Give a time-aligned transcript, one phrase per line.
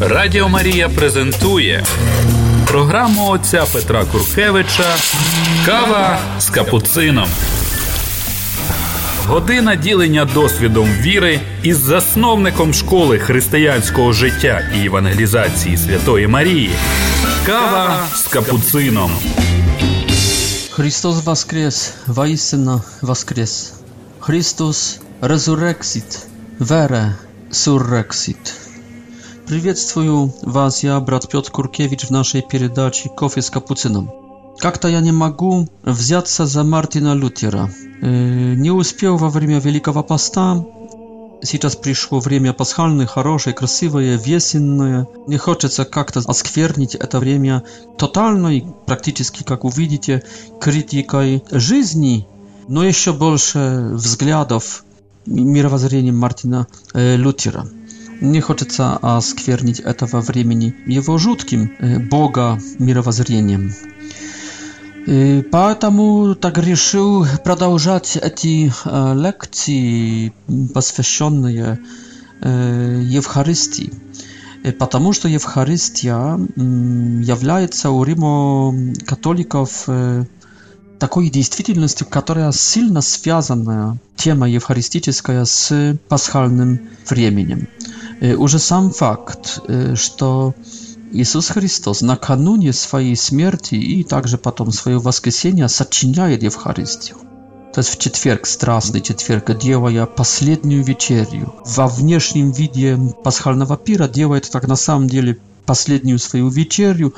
[0.00, 1.84] Радіо Марія презентує
[2.66, 4.94] програму отця Петра Куркевича
[5.66, 7.28] Кава з капуцином.
[9.26, 16.70] Година ділення досвідом віри із засновником школи християнського життя і евангелізації Святої Марії.
[17.46, 19.10] Кава з капуцином.
[20.72, 23.72] Христос воскрес, воістину воскрес.
[24.18, 26.18] Христос резурексит,
[26.58, 27.14] вере
[27.50, 28.54] суррексит.
[29.48, 34.10] Приветствую вас, я брат Петр Куркевич в нашей передаче «Кофе с капуцином».
[34.58, 37.70] Как-то я не могу взяться за Мартина Лютера.
[38.02, 40.62] Не успел во время Великого Поста.
[41.40, 45.08] Сейчас пришло время пасхальное, хорошее, красивое, весенное.
[45.26, 47.62] Не хочется как-то осквернить это время
[47.96, 50.24] тотальной, практически, как увидите,
[50.60, 52.28] критикой жизни,
[52.68, 54.84] но еще больше взглядов
[55.24, 57.66] мировоззрением Мартина Лютера.
[58.20, 63.72] Не хочется осквернить а, этого времени его жутким э, бога мировоззрением.
[65.06, 70.32] И э, поэтому так решил продолжать эти а, лекции,
[70.74, 71.78] посвященные
[72.42, 73.92] э, Евхаристии.
[74.64, 76.14] Э, потому что Евхаристия
[77.22, 79.86] является у римо-католиков
[80.98, 87.68] такой действительностью, которая сильно связана, тема евхаристическая, с пасхальным временем.
[88.20, 90.54] E, Уже сам факт, e, что
[91.12, 97.16] Иисус Христос накануне своей смерти и также потом своего воскресения сочиняет Евхаристию.
[97.72, 104.50] То есть в четверг, страстный четверг, делая последнюю вечерю, во внешнем виде пасхального пира делает
[104.50, 107.14] так на самом деле последнюю свою вечерю,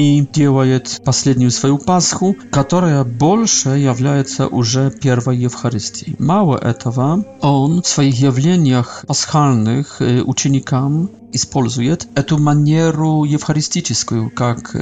[0.00, 6.16] и делает последнюю свою Пасху, которая больше является уже первой Евхаристией.
[6.18, 14.74] Мало этого, он в своих явлениях пасхальных ученикам использует эту манеру евхаристическую, как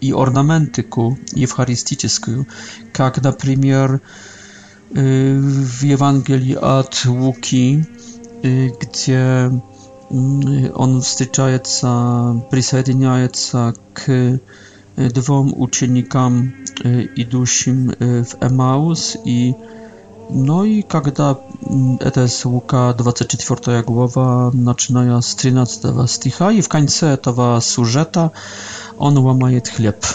[0.00, 2.46] и орнаментику евхаристическую,
[2.92, 4.00] как, например,
[5.76, 7.82] w Ewangelii od Łuki,
[8.80, 9.50] gdzie
[10.10, 10.42] Mm,
[10.74, 12.82] on wstyczajeca, się
[13.94, 14.06] k
[14.98, 16.52] e, dwom uczennikom
[16.84, 17.94] e, idusim e,
[18.24, 19.54] w Emaus i
[20.30, 21.12] no i kiedy
[21.70, 28.30] mm, to jest Łuka 24 głowa, zaczynają z 13 sticha i w końcu tego sużeta
[28.98, 30.06] on łamaje chleb.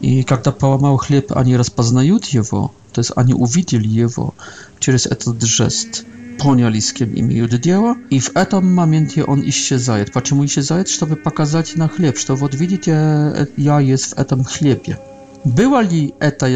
[0.00, 4.32] I kiedy połamał chleb, ani rozpoznają jego, to jest ani uwidzieli jego
[4.80, 6.04] przez ten drzest
[6.38, 10.12] понял кем имеют дело, и в этом моменте się исчезает.
[10.12, 10.88] Почему исчезает?
[10.88, 14.96] Чтобы показать на хлеб, что вот видите, я есть в этом хлебе.
[15.44, 16.46] Była li eta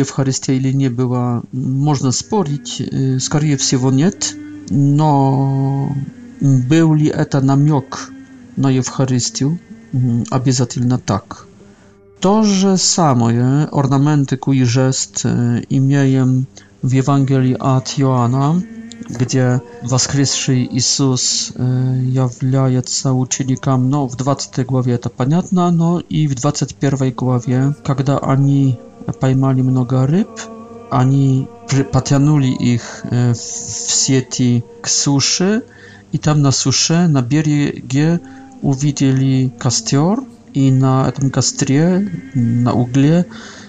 [0.00, 4.36] Ewcharystia, ili nie była, można sporić, y, skoro się woniet,
[4.70, 5.10] no
[6.42, 8.12] był li eta namiok
[8.58, 9.56] na Ewcharystię,
[9.94, 11.46] mhm, abizatylna tak.
[12.20, 15.24] To, że samo, je, ornamenty ku i żest
[15.72, 16.34] y,
[16.84, 18.54] w Ewangelii at Joana,
[19.18, 21.62] где воскресший Иисус э,
[21.98, 28.78] является ученикам, Но в 20 главе это понятно, но и в 21 главе, когда они
[29.20, 30.28] поймали много рыб,
[30.90, 31.48] они
[31.92, 35.62] потянули их э, в сети к суше,
[36.12, 38.20] и там на суше, на береге
[38.62, 40.18] увидели костер,
[40.52, 43.24] и на этом костре, на угле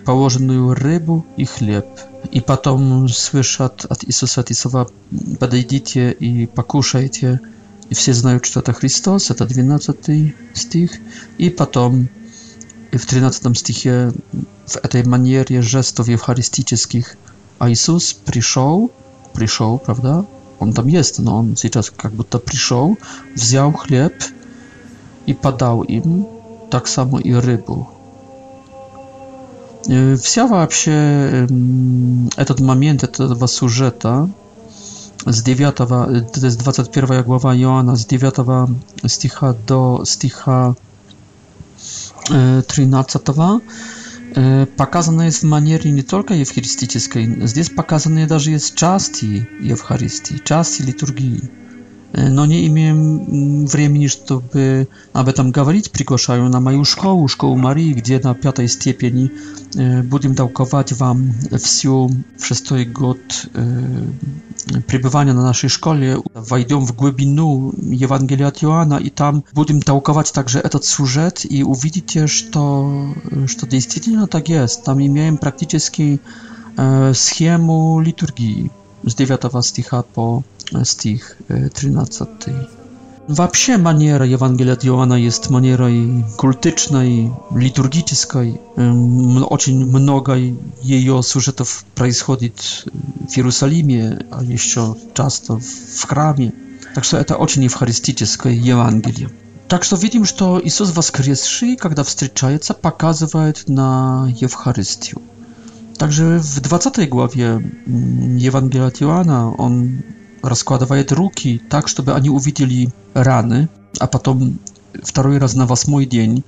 [0.06, 1.86] положенную рыбу и хлеб–
[2.30, 4.88] и потом слышат от Иисуса эти слова
[5.40, 7.40] «подойдите и покушайте».
[7.90, 10.92] И все знают, что это Христос, это 12 стих.
[11.38, 12.10] И потом
[12.92, 14.14] и в 13 стихе
[14.66, 17.16] в этой манере жестов евхаристических
[17.60, 18.92] а Иисус пришел,
[19.34, 20.26] пришел, правда?
[20.58, 22.98] Он там есть, но он сейчас как будто пришел,
[23.36, 24.14] взял хлеб
[25.28, 26.28] и подал им,
[26.72, 27.88] так само и рыбу.
[30.22, 31.48] вся вообще
[32.38, 34.30] этот момент этого сюжета
[35.26, 38.70] с 9, то есть 21 глава Иоанна, с 9
[39.10, 40.76] стиха до стиха
[42.68, 43.22] 13
[44.78, 51.42] показана jest w manierii nie tylko eucharystycznej, здесь показаны даже jest части Eucharystii, части liturgii
[52.14, 55.92] но не имеем времени, чтобы об этом говорить.
[55.92, 59.32] Приглашаю на мою школу, школу Марии, где на пятой степени
[60.04, 63.20] будем толковать вам всю в шестой год
[64.88, 66.18] пребывания на нашей школе.
[66.34, 72.28] Войдем в глубину Евангелия от Иоанна и там будем толковать также этот сюжет и увидите,
[72.28, 73.14] что,
[73.48, 74.84] что действительно так есть.
[74.84, 76.20] Там имеем практически
[77.14, 78.72] схему литургии
[79.06, 80.42] z 9 stycha po
[80.84, 81.42] stych
[81.74, 82.26] 13.
[83.30, 85.92] W ogóle maniera Ewangelia Jana jest manierą
[86.38, 88.58] kultycznej, liturgicznej.
[89.48, 90.36] Bardzo mnogo
[90.84, 92.52] jej sużetów происходzi
[93.30, 95.60] w Jerusalemie, a jeszcze często
[96.00, 96.52] w kramie.
[96.96, 99.30] Także że to bardzo eucharystyczne Ewangelia.
[99.68, 105.14] Także widzimy, że Jezus Woskresszy, kiedy spotyka się, pokazuje na Eucharystię.
[106.02, 110.02] Także w 20 głowie mm, Ewangelia Joana on
[110.44, 113.68] rozkłada ruki tak, żeby oni uwidzieli rany,
[114.00, 114.58] a potem
[115.16, 116.42] drugi raz na was mój dzień,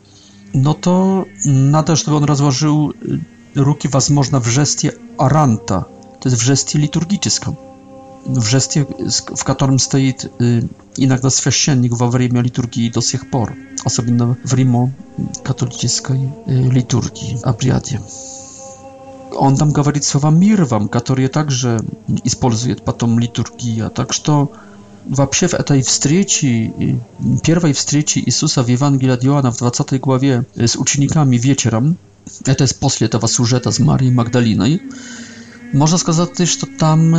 [0.54, 2.94] no to nadal, to, żeby on rozłożył
[3.56, 5.86] y, ruki was można w żestie aranta,
[6.20, 7.56] to jest w żestie liturgiczną.
[8.26, 8.86] W żestie,
[9.38, 10.14] w którym stoi
[10.98, 13.54] inaczej y, święcennik w czasie liturgii do tych por,
[13.86, 14.90] osobiście w rimo
[15.44, 15.90] katolickiej
[16.48, 18.00] y, liturgii, abriadzie
[19.36, 21.80] он там говорит слова «мир вам», которые также
[22.24, 23.90] использует потом литургия.
[23.90, 24.52] Так что
[25.06, 27.00] вообще в этой встрече,
[27.44, 31.98] первой встрече Иисуса в Евангелии от Иоанна в 20 главе с учениками вечером,
[32.46, 34.80] это есть после этого сюжета с Марией Магдалиной,
[35.74, 37.16] można сказати, że tam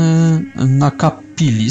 [0.54, 1.70] nakapili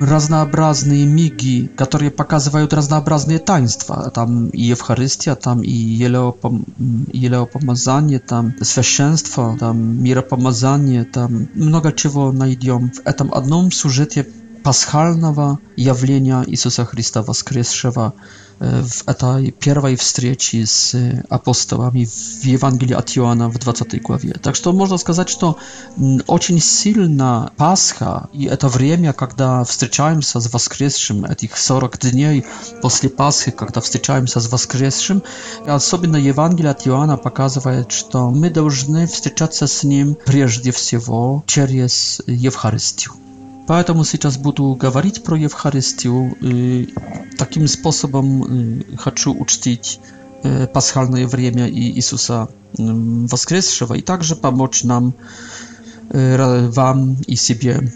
[0.00, 4.10] разнообразные миги, которые показывают разнообразные таинства.
[4.10, 13.06] Там и Евхаристия, там и елеопомазание, там священство, там миропомазание, там много чего найдем в
[13.06, 14.24] этом одном сюжете
[14.62, 18.12] пасхального явления Иисуса Христа воскресшего
[18.60, 20.96] w tej pierwszej wstrzeci z
[21.30, 24.32] apostołami w Ewangelii od Joana w 20 głowie.
[24.42, 25.54] Także można сказать, że to
[26.28, 32.42] bardzo mm, silna Pascha i to время, kiedy wstrzeczajmy się z Woskrzeszym, tych 40 dni
[32.82, 35.20] po Paschy, kiedy wstrzeczajmy się z Woskrzeszym,
[35.68, 41.00] a osobiście Ewangelia od Joana pokazuje, że my powinniśmy wstrzeczać się z nim przede wszystkim
[41.46, 43.06] przez Eucharystię.
[43.68, 46.34] Поэтому сейчас буду говорить про Евхаристию.
[47.36, 50.00] Таким способом хочу учтить
[50.72, 52.48] пасхальное время Иисуса
[52.78, 55.12] воскресшего и также помочь нам,
[56.08, 57.92] вам и себе,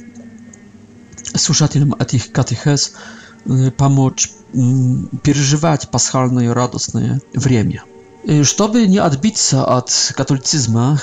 [1.34, 2.92] слушателям этих катехез,
[3.78, 4.30] помочь
[5.22, 7.82] переживать пасхальное радостное время.
[8.44, 11.00] Чтобы не отбиться от католицизма,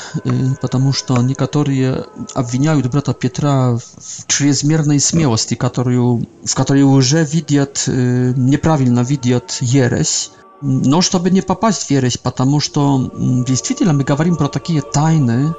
[0.62, 3.81] потому что некоторые обвиняют брата Петра в
[4.27, 10.31] чрезмерной смелости, которую, в которой уже видят, неправильно видят ересь,
[10.62, 13.12] но чтобы не попасть в ересь, потому что
[13.45, 15.54] действительно мы говорим про такие тайны,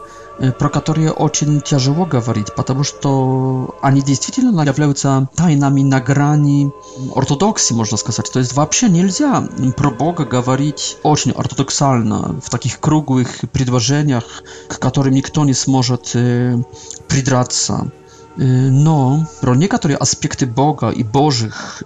[0.58, 6.70] прокатория очень тяжело говорить, потому что они действительно являются тайнами на грани
[7.14, 8.30] ортодоксии, можно сказать.
[8.32, 9.46] То есть вообще нельзя
[9.76, 14.24] про Бога говорить очень ортодоксально, в таких круглых предложениях,
[14.68, 17.90] к которым никто не сможет придраться.
[18.36, 21.82] Но про некоторые аспекты Бога и Божьих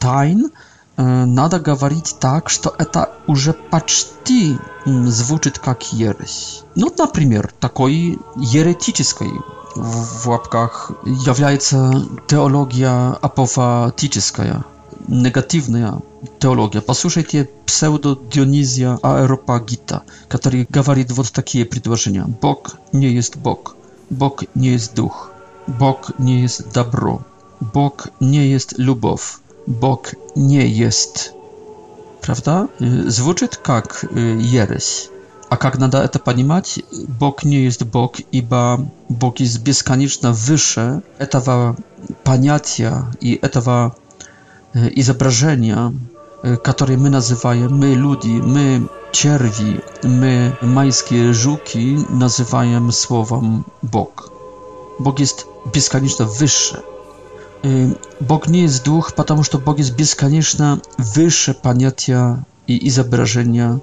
[0.00, 0.50] тайн–
[0.96, 6.62] надо говорить так, что это уже почти звучит как ересь.
[6.74, 9.30] Ну, например, такой еретической
[9.74, 14.64] в лапках является теология апофатическая,
[15.08, 16.00] негативная
[16.38, 16.80] теология.
[16.82, 22.24] Послушайте псевдо-Дионизия Аэропагита, который говорит вот такие предложения.
[22.42, 23.76] Бог не есть Бог.
[24.10, 25.30] Бог не есть Дух.
[25.66, 27.22] Бог не есть добро.
[27.60, 29.38] Бог не есть любовь.
[29.70, 31.32] Bóg nie jest,
[32.20, 32.66] prawda?
[32.80, 35.08] Y, Zwróci jak y, jereś.
[35.50, 36.80] A jak nada to panimać?
[37.18, 38.78] Bóg nie jest Bóg, ba,
[39.10, 41.74] Bóg jest bieskaniczna wyższe etawa
[42.24, 43.90] paniacja i etawa
[44.76, 45.92] y, i zobrażenia,
[46.62, 48.80] które my nazywajemy, my ludzi, my
[49.12, 54.30] cierwi, my majskie żuki, nazywamy słowem Bóg.
[55.00, 56.82] Bóg jest bieskaniczna wyższe.
[58.20, 63.80] Бог не есть дух, потому что Бог есть бесконечно выше понятия и изображения,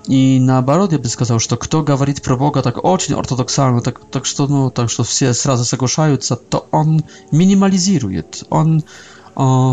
[0.08, 4.26] И наоборот, я бы сказал, что кто говорит про Бога так очень ортодоксально, так, так
[4.26, 8.82] что, ну, так что все сразу соглашаются, то он минимализирует, он э,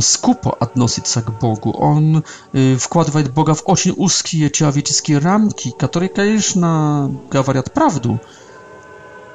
[0.00, 2.22] скупо относится к Богу, он
[2.52, 8.20] э, вкладывает Бога в очень узкие человеческие рамки, которые, конечно, говорят правду,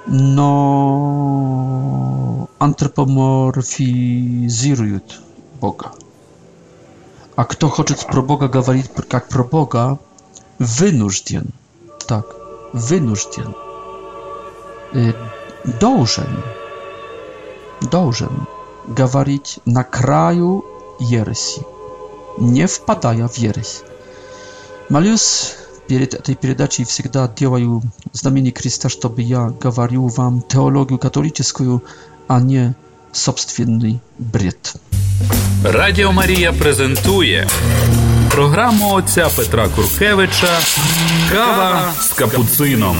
[0.08, 5.20] но антропоморфизируют
[5.60, 5.92] Бога.
[7.36, 10.00] А кто хочет про Бога говорить как про Бога,
[10.60, 11.48] Wynurstian.
[12.08, 12.24] Tak,
[12.74, 13.54] wynurstian.
[15.80, 16.44] Должен.
[17.92, 18.48] Должен
[18.88, 20.64] говорить на краю
[21.00, 21.62] ереси,
[22.38, 23.82] не впадая в ересь.
[24.90, 25.56] Малюс
[25.88, 27.82] перед этой передачей всегда делаю
[28.14, 31.84] знамение креста, чтобы я говорю вам теологию католическую,
[32.28, 32.76] а не
[33.12, 34.74] собственный бред.
[35.64, 37.50] Радио Мария презентует
[38.36, 40.48] програму отця Петра Куркевича
[41.32, 42.98] «Кава с капуцином».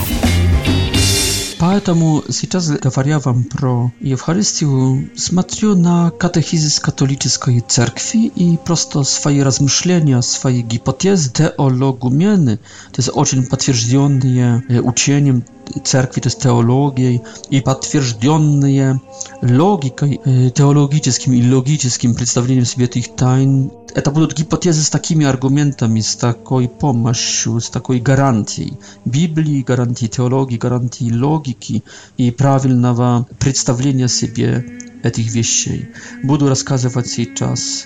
[1.58, 10.22] Поэтому сейчас, говоря вам про Евхаристию, смотрю на катехизис католической церкви и просто свои размышления,
[10.22, 12.58] свои гипотезы, теологумены,
[12.92, 15.44] то есть очень подтвержденные учением
[15.84, 19.02] церкви, то есть теологией, и подтвержденные
[19.42, 20.20] логикой,
[20.54, 23.72] теологическим и логическим представлением себе этих тайн.
[23.94, 28.74] Это будут гипотезы с такими аргументами, с такой помощью, с такой гарантией
[29.06, 31.84] Библии, гарантией теологии, гарантией логики
[32.18, 34.66] и правильного представления себе
[35.04, 35.90] этих вещей.
[36.24, 37.84] Буду рассказывать сейчас,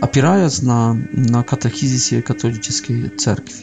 [0.00, 3.54] опираясь на, на катехизисе католической церкви.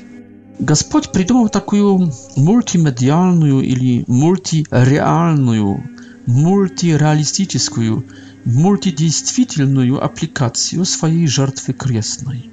[0.59, 5.89] Господь придумал такую мультимедиальную или мультиреальную,
[6.25, 8.05] мультиреалистическую,
[8.43, 12.49] мультидействительную аппликацию своей жертвы крестной.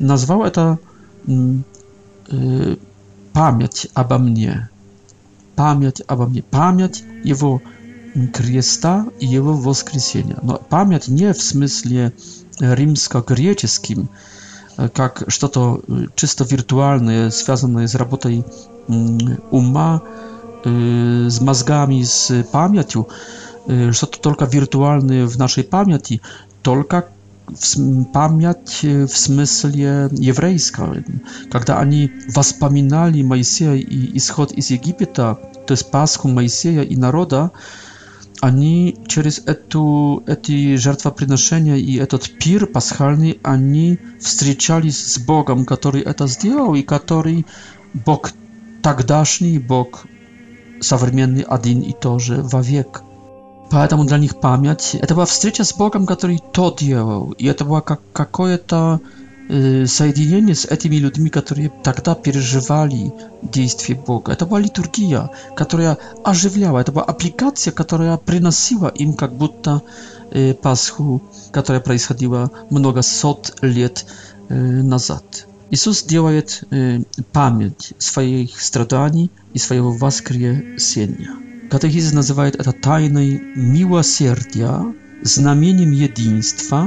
[0.00, 0.80] Назвал это
[1.28, 2.76] э,
[3.32, 4.68] память обо мне.
[5.54, 6.42] Память обо мне.
[6.42, 7.62] Память его
[8.34, 10.38] креста и его воскресения.
[10.42, 12.12] Но память не в смысле
[12.58, 14.08] римско-греческим,
[14.94, 15.80] как что-то
[16.14, 18.44] чисто виртуальное, связанное с работой
[19.50, 20.02] ума,
[20.64, 23.08] с мозгами, с памятью,
[23.64, 26.20] что-то только виртуальное в нашей памяти,
[26.62, 27.08] только
[27.48, 31.04] в, память в смысле еврейском.
[31.50, 37.50] Когда они воспоминали Моисея и исход из Египта, то есть Пасху Моисея и народа,
[38.40, 46.26] они через эту, эти жертвоприношения и этот пир пасхальный, они встречались с Богом, который это
[46.26, 47.46] сделал, и который
[47.94, 48.32] Бог
[48.82, 50.04] тогдашний, Бог
[50.80, 53.02] современный один и же вовек.
[53.70, 57.80] Поэтому для них память— это была встреча с Богом, который тот делал, и это было
[57.80, 59.00] как какое-то
[59.48, 63.12] соединение с этими людьми, которые тогда переживали
[63.42, 64.32] действие Бога.
[64.32, 69.82] Это была литургия, которая оживляла, это была аппликация, которая приносила им как будто
[70.62, 74.04] Пасху, которая происходила много сот лет
[74.50, 75.46] назад.
[75.70, 76.64] Иисус делает
[77.32, 81.30] память своих страданий и своего воскресения.
[81.70, 84.82] Катехизис называет это тайной милосердия,
[85.22, 86.86] знамением единства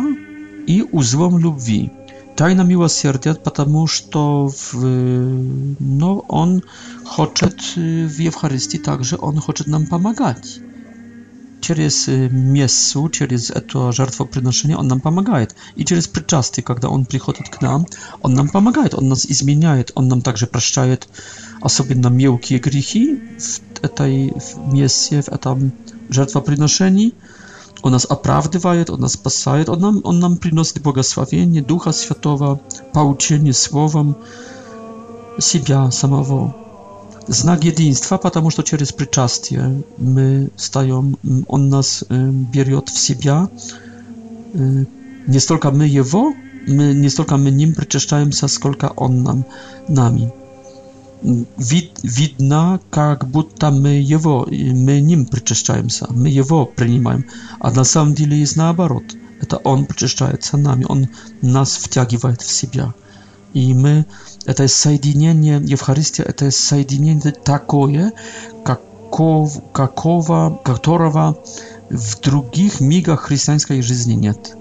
[0.67, 1.91] и узлом любви
[2.35, 4.75] тайна милосердия, потому что в,
[5.79, 6.61] no, On
[7.05, 7.55] хочет
[8.07, 10.59] w Eucharystii także, On хочет nam pomagać.
[11.61, 15.55] Через мессу, через это жертвоприношение Он нам помогает.
[15.75, 17.85] И через причастие, когда Он приходит к нам,
[18.21, 21.07] Он нам помогает, Он нас изменяет, Он нам также прощает
[21.61, 25.71] особенно мелкие грехи в этой в мессе, в этом
[26.09, 27.13] жертвоприношении.
[27.81, 32.59] Он нас оправдывает, Он нас спасает, Он нам, он нам приносит благословение Духа Святого,
[32.93, 34.15] поучение Словом
[35.39, 36.55] себя самого.
[37.27, 43.49] Знак единства, потому что через причастие мы стаем, Он нас берет в себя.
[44.53, 46.33] Не столько мы Его,
[46.67, 49.45] мы не столько мы Ним причащаемся, сколько Он нам,
[49.87, 50.31] нами.
[51.23, 57.25] вид, видно, как будто мы его, мы ним причащаемся, мы его принимаем.
[57.59, 59.03] А на самом деле есть наоборот.
[59.41, 61.07] Это он причащается нами, он
[61.41, 62.93] нас втягивает в себя.
[63.53, 64.05] И мы,
[64.45, 68.13] это соединение, Евхаристия, это соединение такое,
[68.63, 71.37] каков, какого, которого
[71.89, 74.55] в других мигах христианской жизни нет.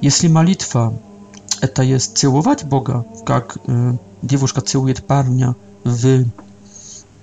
[0.00, 0.94] Если молитва
[1.62, 3.56] это есть целовать Бога, как
[4.26, 5.54] dziewuszka całuje parnia
[5.86, 6.24] w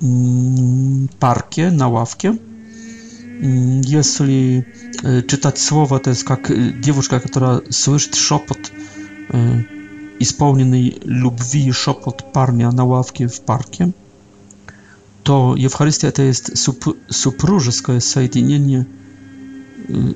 [0.04, 2.28] mm, parkie, na ławkę.
[3.42, 4.64] Mm, jeśli
[5.04, 8.72] e, czytać słowa, to jest jak e, dziewuszka, która słyszy szopot
[9.34, 9.64] e,
[10.20, 13.90] i spełnionej lubwi szopot parnia na ławkę w parkie,
[15.24, 16.52] to Eucharystia to jest
[17.12, 18.86] supróżyska, jest sojedinienie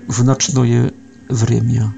[0.09, 0.61] w nocne
[1.29, 1.91] wremia.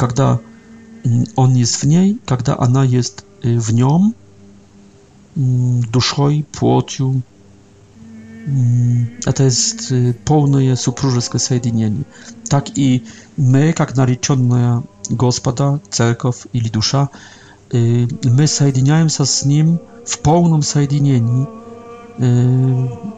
[0.00, 4.10] Kiedy mm, on jest w niej, kiedy ona jest Y, w nią
[5.36, 7.20] mm, duszą, płocią.
[8.48, 11.96] Mm, a to jest y, pełne supróżeskie sojedynienie.
[12.48, 13.00] Tak i
[13.38, 17.08] my, jak narzeczona gospoda, cerkow ili dusza,
[17.74, 21.46] y, my sojedyniamy się z nim w pełnym sojedynieniu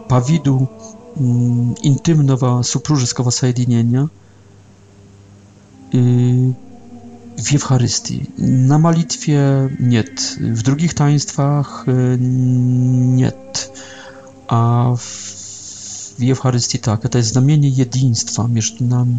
[0.08, 0.66] po widu
[1.20, 4.08] mm, intymnego supróżeskiego sojedynienia
[7.44, 8.26] w Eucharystii.
[8.38, 9.40] Na malitwie
[9.80, 10.04] nie,
[10.40, 13.32] w drugich taństwach y, nie,
[14.48, 15.34] a w
[16.30, 17.08] Eucharystii tak.
[17.08, 19.16] To jest znamienie jedynstwa między nami.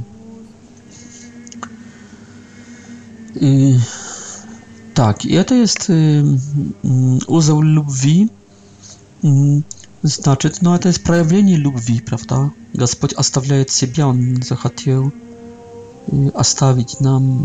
[3.41, 6.23] I, y, tak, i to jest y,
[6.85, 8.29] mm, uzeł lubwi,
[9.23, 9.63] mm,
[10.03, 12.49] znaczy, no, to jest проявление любви, prawda?
[12.75, 15.09] Господь оставляет себя, on захотел
[16.37, 17.37] zostawić nam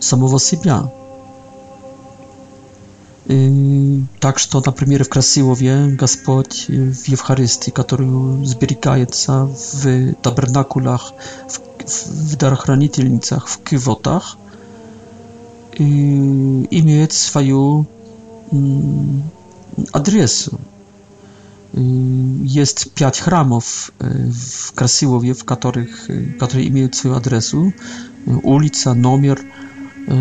[0.00, 0.90] самого себя.
[4.20, 11.12] Так что, например, в Красилове Господь в Евхаристии, которую сберегается в табернакулах,
[11.46, 14.38] в, в дарохранительницах, в кивотах,
[15.78, 17.84] имеет свою
[19.92, 20.58] adresu.
[22.44, 23.90] Jest pięć chramów
[24.30, 26.08] w Krasiłowie, w których,
[26.40, 27.72] które mają swój adresu,
[28.42, 29.38] ulica, numer,
[30.10, 30.16] E,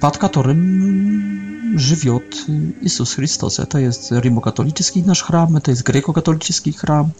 [0.00, 2.46] pod którym żywiot
[2.82, 3.60] Jezus Chrystus.
[3.60, 7.10] E, to jest rymokatolicki nasz chram, e, to jest grekokatoliczny chram,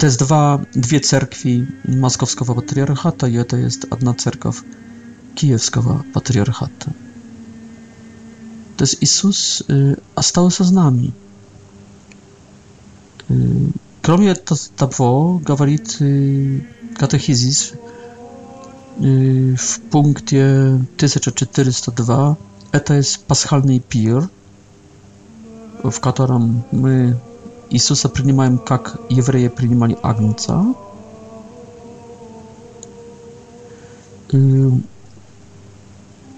[0.00, 4.62] to jest dwa, dwie cerkwi moskowskiego patriarchata i to jest jedna cerkiew
[5.34, 6.86] kijowskiego patriarchata.
[8.76, 9.96] To jest Jezus został
[10.48, 10.74] остался nami.
[10.80, 11.12] нами.
[13.28, 14.34] to кроме
[14.94, 16.60] to говорит э,
[19.58, 20.46] w punkcie
[20.96, 22.34] 1402
[22.84, 24.26] to jest paschalny пир,
[25.84, 27.16] w którym my
[27.70, 30.74] Иисуса принимаем, как евреи принимали Агнца.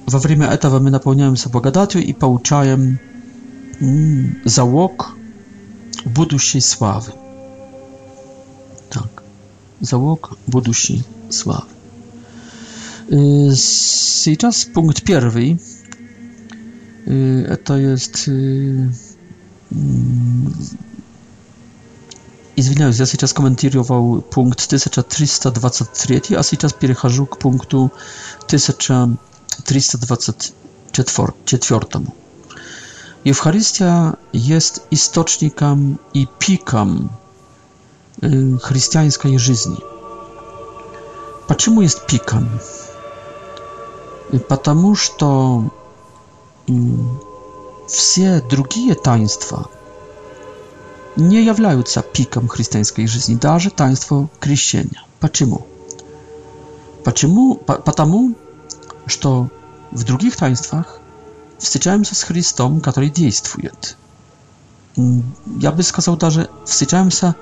[0.07, 2.99] Во время этого мы наполняемся благодатью и получаем
[4.47, 5.17] залог
[6.07, 7.13] будущей славы.
[8.91, 9.23] Так,
[9.83, 11.69] залог будущей славы.
[13.09, 15.59] Сейчас пункт первый.
[17.07, 18.29] Это есть...
[22.55, 27.91] Извиняюсь, я сейчас комментировал пункт 1323, а сейчас перехожу к пункту
[28.47, 29.15] 1324.
[33.27, 37.09] Eucharystia jest istocznikiem i pikiem
[38.63, 39.77] chrześcijańskiej żyzni.
[41.47, 42.49] Почему jest pikiem?
[44.49, 45.65] потому что
[47.87, 49.71] все другие таинства
[51.17, 55.03] не являются пиком христианской жизни, даже таинство крещения.
[55.21, 55.67] Почему?
[57.03, 57.55] Почему?
[57.55, 58.35] Потому
[59.07, 59.49] что
[59.91, 61.01] в других таинствах
[61.59, 63.97] встречаемся с Христом, который действует.
[65.57, 67.35] Я бы сказал даже, встречаемся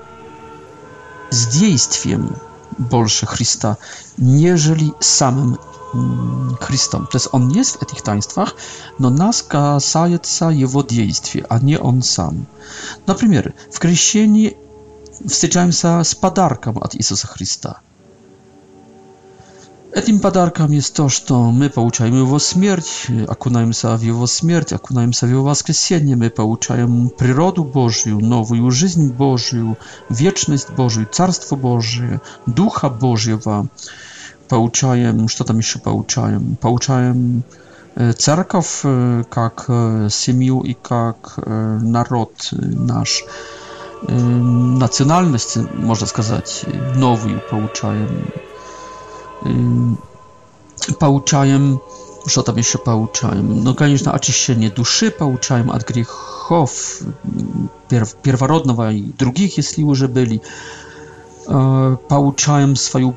[1.29, 2.35] с действием
[2.77, 3.77] больше Христа,
[4.15, 5.57] нежели самым
[6.59, 7.07] Христом.
[7.07, 8.55] То есть он есть в этих таинствах,
[8.97, 12.45] но нас касается его действия, а не он сам.
[13.05, 14.57] Например, в крещении
[15.25, 17.79] встречаемся с подарком от Иисуса Христа.
[19.93, 25.29] Этим подарком есть то, что мы получаем его смерть, окунаемся в его смерть, окунаемся в
[25.29, 29.77] его воскресение, мы получаем природу Божью, новую жизнь Божью,
[30.09, 33.69] вечность Божью, Царство Божие, Духа Божьего
[34.47, 36.55] получаем, что там еще получаем?
[36.55, 37.43] Получаем
[38.17, 38.81] церковь
[39.29, 39.65] как
[40.09, 43.23] семью и как народ наш.
[44.03, 46.63] Национальность, можно сказать,
[46.95, 48.27] новую получаем.
[50.99, 51.81] Получаем,
[52.27, 53.63] что там еще получаем?
[53.63, 56.99] Ну, конечно, очищение души получаем от грехов
[57.89, 60.43] первородного и других, если уже были
[61.47, 63.15] получаем свою...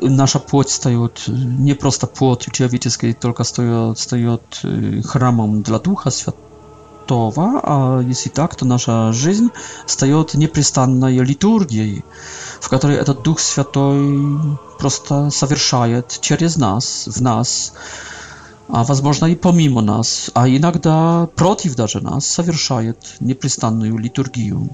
[0.00, 4.62] Наша плоть встает, не просто плотью человеческой, только встает, встает
[5.04, 9.48] храмом для Духа Святого, а если так, то наша жизнь
[9.86, 12.04] встает непрестанной литургией,
[12.60, 14.18] в которой этот Дух Святой
[14.78, 17.74] просто совершает через нас, в нас,
[18.68, 24.68] а возможно и помимо нас, а иногда против даже нас совершает непрестанную литургию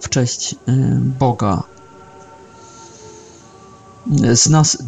[0.00, 1.64] в честь Бога
[4.32, 4.78] z nas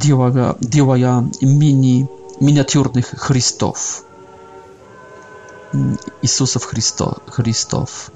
[0.62, 2.06] działa, mini,
[2.40, 4.04] miniaturnych Chrystów.
[5.74, 8.10] Mm, Jezusów Chrysto, Chrystów.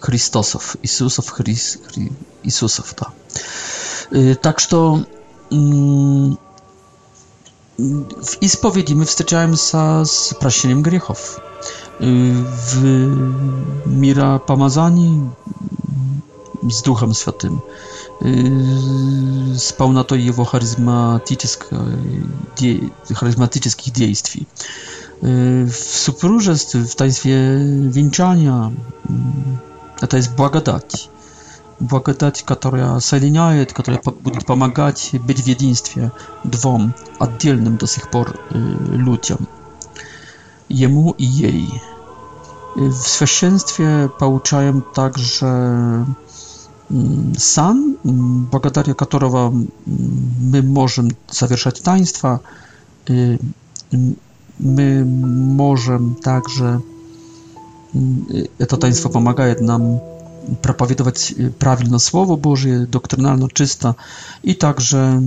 [0.00, 0.76] Chrystosów.
[0.82, 1.30] Jezusów
[2.48, 2.94] Chrystów.
[2.94, 3.10] Tak.
[4.12, 5.02] Y, tak, że
[5.52, 6.36] mm,
[8.24, 11.40] w ispowiedzi my wstrzymujemy się z praszeniem grzechów.
[12.00, 12.04] Y,
[12.68, 12.74] w
[13.86, 14.40] mira
[16.70, 17.60] z Duchem Świętym
[18.22, 20.44] с полнотой его
[22.56, 22.80] де,
[23.14, 24.46] харизматических действий.
[25.22, 27.56] В супружестве, в таинстве
[27.88, 28.72] венчания
[30.00, 31.08] это есть благодать.
[31.78, 36.12] Благодать, которая соединяет, которая будет помогать быть в единстве
[36.44, 39.38] двум отдельным до сих пор людям,
[40.68, 41.72] ему и ей.
[42.76, 46.06] В священстве получаем также
[47.38, 47.96] сан,
[48.50, 49.52] благодаря которого
[49.86, 52.40] мы можем совершать таинства,
[53.08, 56.82] мы можем также,
[58.58, 60.00] это таинство помогает нам
[60.62, 63.94] проповедовать правильно Слово Божье, доктринально чисто,
[64.42, 65.22] и также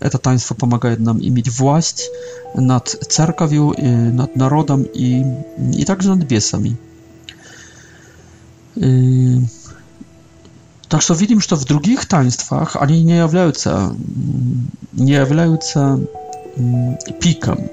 [0.00, 2.08] это таинство помогает нам иметь власть
[2.54, 5.24] над церковью, над народом и,
[5.76, 6.76] и также над бесами.
[10.88, 13.94] Так что видим, что в других таинствах они не являются,
[14.92, 16.00] не являются
[17.20, 17.68] пиком.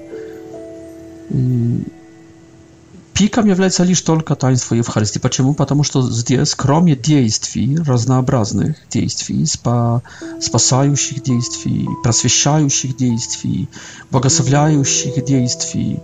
[3.14, 5.18] Пиком является лишь только таинство Евхаристии.
[5.18, 5.54] Почему?
[5.54, 10.02] Потому что здесь, кроме действий, разнообразных действий, спа,
[10.38, 13.70] спасающих действий, просвещающих действий,
[14.10, 15.98] благословляющих действий,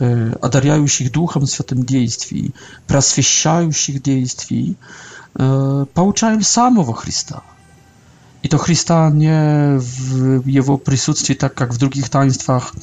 [0.00, 2.52] э, одаряющих Духом Святым действий,
[2.88, 4.76] просвещающих действий,
[5.34, 7.42] получаем самого Христа.
[8.42, 12.74] И то Христа не в его присутствии, так как в других таинствах,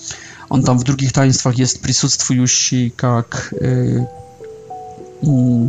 [0.50, 4.06] он там в других таинствах есть присутствующий, как, э,
[5.22, 5.68] не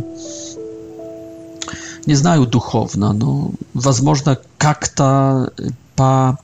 [2.15, 5.51] знаю духовно, но, возможно, как-то
[5.95, 6.37] по,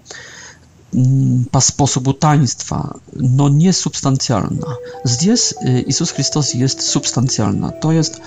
[1.51, 4.65] по способу таинства, но не субстанциально.
[5.03, 8.19] Здесь Иисус Христос есть субстанциально, то есть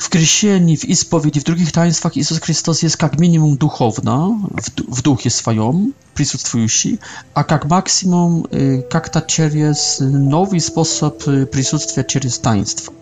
[0.00, 4.28] w kresieni, w исповеди, w drugich taństwach Jezus Chrystus jest jak minimum duchowna,
[4.62, 6.98] w, w duchie swoim присутствующий,
[7.34, 8.42] a jak maksimum,
[8.94, 12.92] jak y, to przez nowy sposób присутствия через таинство.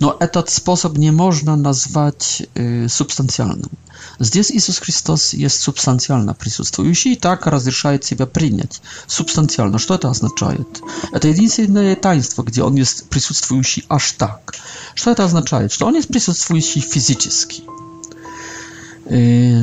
[0.00, 3.68] No, ten sposób nie można nazwać y, substancjalnym.
[4.20, 8.80] Zdjęcie Jezus Chrystus jest substancjalna prysustujący i tak rozrzeszaje siebie przyjąć.
[9.08, 10.52] Substancjalna, co to oznacza?
[11.20, 14.52] To jedyne taństwo, gdzie On jest prysustujący aż tak.
[14.98, 15.60] Co to oznacza?
[15.68, 17.62] Że On jest prysustujący fizyczny?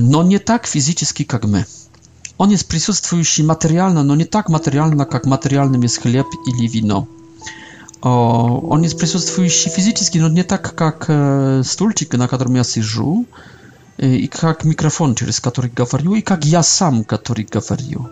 [0.02, 1.64] No nie tak fizyczny, jak my.
[2.38, 7.06] On jest prysustujący materialny, no nie tak materialny, jak materialnym jest chleb ili wino
[8.70, 11.08] on jest przesłuchujący fizyczny, no nie tak jak
[12.14, 13.24] e, na którym ja siżu,
[14.00, 18.06] i jak mikrofon, przez który gawarił, i jak ja sam, który gawarił.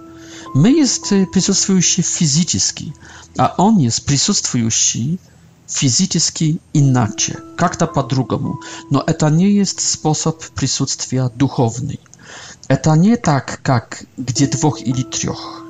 [0.55, 2.91] My jest e, przesłuchujący fizyczny,
[3.37, 5.17] a on jest przesłuchujący
[5.69, 8.55] fizyczny inaczej, jak ta po-drugomu.
[8.91, 11.97] No, to nie jest sposób przesłuchania duchowny.
[12.69, 15.60] Eta nie tak, jak gdzie dwóch ili trzech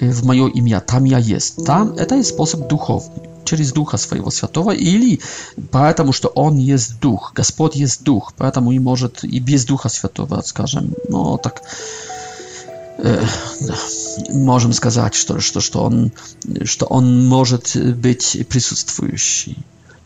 [0.00, 1.64] в мое имя, там я есть.
[1.64, 5.20] Там это и способ духовный, через Духа Своего Святого, или
[5.70, 10.40] потому что Он есть Дух, Господь есть Дух, поэтому и может и без Духа Святого,
[10.42, 11.62] скажем, ну так
[12.98, 13.22] э,
[14.30, 16.12] можем сказать, что, что, что, он,
[16.64, 19.58] что Он может быть присутствующий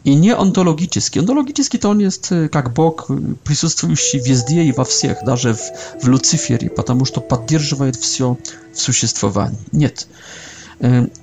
[0.09, 1.21] i nieontologiczny.
[1.21, 3.09] Ontologiczny to on jest y, jak Bóg,
[3.44, 7.21] присутствующий везде i we wszystkich, nawet w, w Lucyferie, ponieważ to
[7.92, 8.35] w все
[8.75, 9.59] w существовании.
[9.73, 9.90] Nie.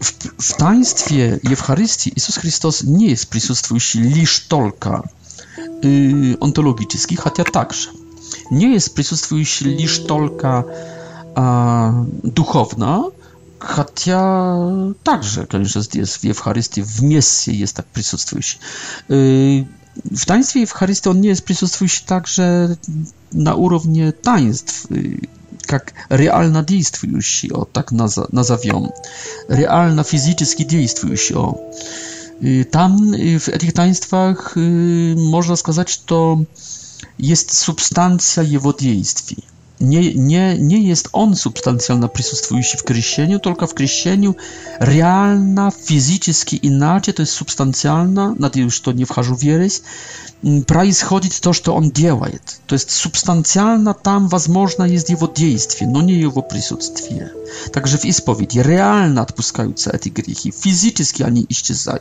[0.04, 5.04] W, w taństwie Ewcharystii Jezus Chrystus nie jest присутствующий lisz tylko
[5.86, 7.90] y, ontologiczny, chociaż także.
[8.52, 10.64] Nie jest присутствующий lisz tylko
[12.24, 13.04] duchowna,
[13.68, 18.60] Хотя также, конечно, здесь в Евхаристии вместе есть так присутствующий.
[19.08, 22.78] В таинстве Евхаристии он не есть присутствующий также
[23.32, 24.86] на уровне таинств,
[25.66, 28.92] как реально действующий, о, так назовем,
[29.48, 31.34] реально физически действующий.
[31.34, 31.56] О.
[32.42, 36.46] И там в этих таинствах можно сказать, что
[37.18, 39.44] есть субстанция его действий
[39.80, 44.36] nie, nie, nie jest on substancjalna przysustwujący w krysieniu, tylko w krysieniu
[44.80, 46.16] realna, fizycznie
[46.62, 49.82] inaczej, to jest substancjalna, na tym już to nie wchodzę w wierzyć,
[50.66, 52.40] происходит to, co on działaje.
[52.68, 57.30] To jest substancjalna tam, возможно, jest jego dziejstwie, no nie jego присутствие.
[57.72, 62.00] Także w ispowiedzi realna odpuszczają się grychi, grzechy, fizycznie oni iścizają.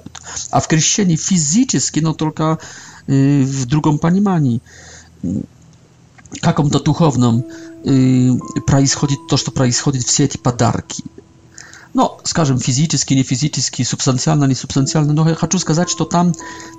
[0.51, 2.53] A w krysieniu fizycznie, no tylko
[3.09, 4.61] y, w drugą pani mani
[6.41, 7.45] каком-то духовном
[7.85, 8.31] э,
[8.67, 11.05] происходит то, что происходит, все эти подарки.
[11.93, 16.33] Но, скажем, физически, не физически, субстанциально, не субстанциально, но я хочу сказать, что там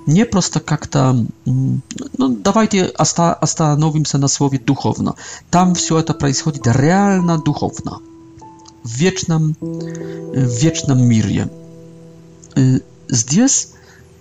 [0.06, 1.16] не просто как-то...
[1.46, 1.80] Ну,
[2.18, 5.14] давайте оста остановимся на слове «духовно».
[5.50, 8.00] Там все это происходит реально духовно,
[8.84, 11.50] в вечном, в вечном мире.
[13.08, 13.70] Здесь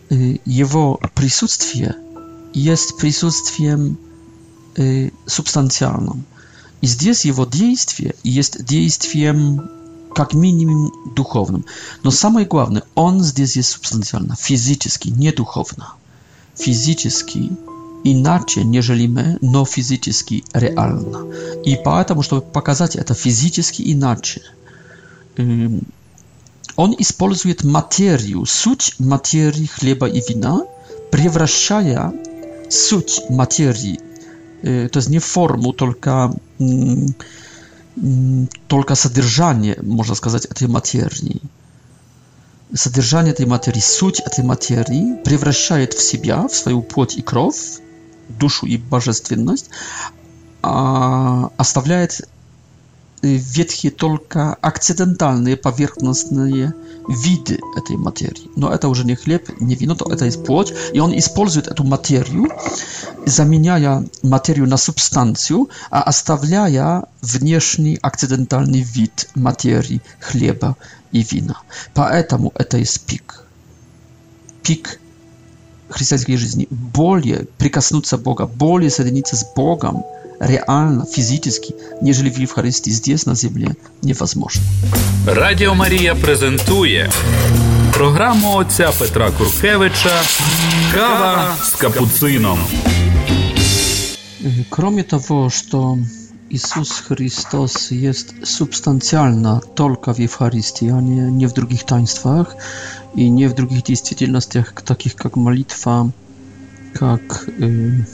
[0.09, 1.95] его присутствие
[2.53, 3.97] есть присутствием
[4.79, 6.21] Y, substancjalną.
[6.81, 9.67] I jest jego dziejstwie jest dziejstwem
[10.17, 11.63] jak minimum duchownym.
[12.03, 15.91] No samo i główne, on zdjęć jest substancjalna, fizyczny, nie duchowna.
[16.59, 17.41] Fizyczny
[18.03, 20.13] inaczej, niżeli my, no fizyczny,
[20.53, 21.19] realna.
[21.65, 24.43] I поэтому, żeby pokazać, to fizyczny inaczej,
[25.39, 25.69] y,
[26.77, 30.59] on используje materię, suć materii chleba i wina,
[31.11, 32.11] превращая
[32.69, 33.99] suć materii
[34.62, 36.34] то есть не форму, только,
[38.68, 41.41] только содержание, можно сказать, этой материи.
[42.74, 47.80] Содержание этой материи, суть этой материи превращает в себя, в свою плоть и кровь,
[48.30, 49.70] душу и божественность,
[50.63, 52.28] а оставляет
[53.33, 56.73] ветхие только акцидентальные поверхностные
[57.07, 58.49] виды этой материи.
[58.55, 60.73] Но это уже не хлеб, не вино, то это есть плоть.
[60.93, 62.49] И он использует эту материю,
[63.25, 70.75] заменяя материю на субстанцию, а оставляя внешний акцидентальный вид материи хлеба
[71.11, 71.57] и вина.
[71.93, 73.43] Поэтому это есть пик.
[74.63, 74.99] Пик
[75.89, 76.67] христианской жизни.
[76.71, 80.03] Более прикоснуться Бога, более соединиться с Богом–
[80.39, 84.62] реально, физически, нежели в Евхаристии здесь, на земле, невозможно.
[85.28, 87.12] Радіо Марія презентує
[87.93, 90.21] програму отця Петра Куркевича
[90.93, 92.60] «Кава с капуцином».
[94.69, 95.98] Кроме того, что
[96.52, 102.56] Иисус Христос есть субстанциально только в Евхаристии, а не, не в других таинствах
[103.17, 106.12] и не в других действительностях, таких как молитва,
[106.93, 108.06] как э,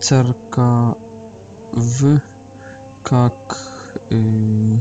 [0.00, 0.94] cerka
[1.76, 2.18] w
[3.12, 3.62] jak
[4.12, 4.32] y,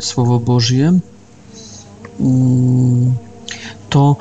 [0.02, 0.94] słowo Bożie,
[2.20, 3.14] mm,
[3.90, 4.16] to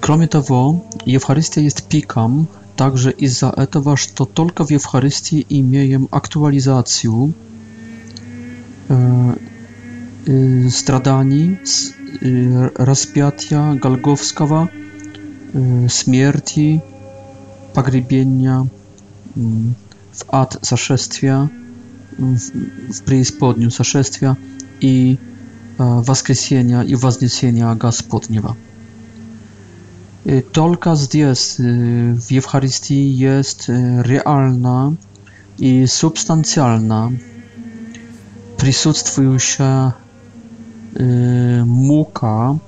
[0.00, 0.74] kromie tego,
[1.14, 7.28] Eucharystia jest pikam, także i za to, to tylko w Eucharystii imię aktualizację
[10.26, 11.56] y, y, stradani,
[12.78, 14.66] raspiatia galgowskawa,
[15.86, 16.80] y, śmierci,
[17.74, 18.64] pogrzebienia
[20.12, 21.48] w ad сошествия,
[22.18, 22.36] в,
[22.94, 24.36] в преисподнюю сошествия
[24.80, 25.18] и
[25.78, 28.56] воскресения и вознесения Господнего.
[30.52, 33.02] Только здесь, в Евхаристии,
[33.38, 34.96] есть реально
[35.58, 37.18] и субстанциально
[38.58, 39.94] присутствующая
[41.64, 42.58] мука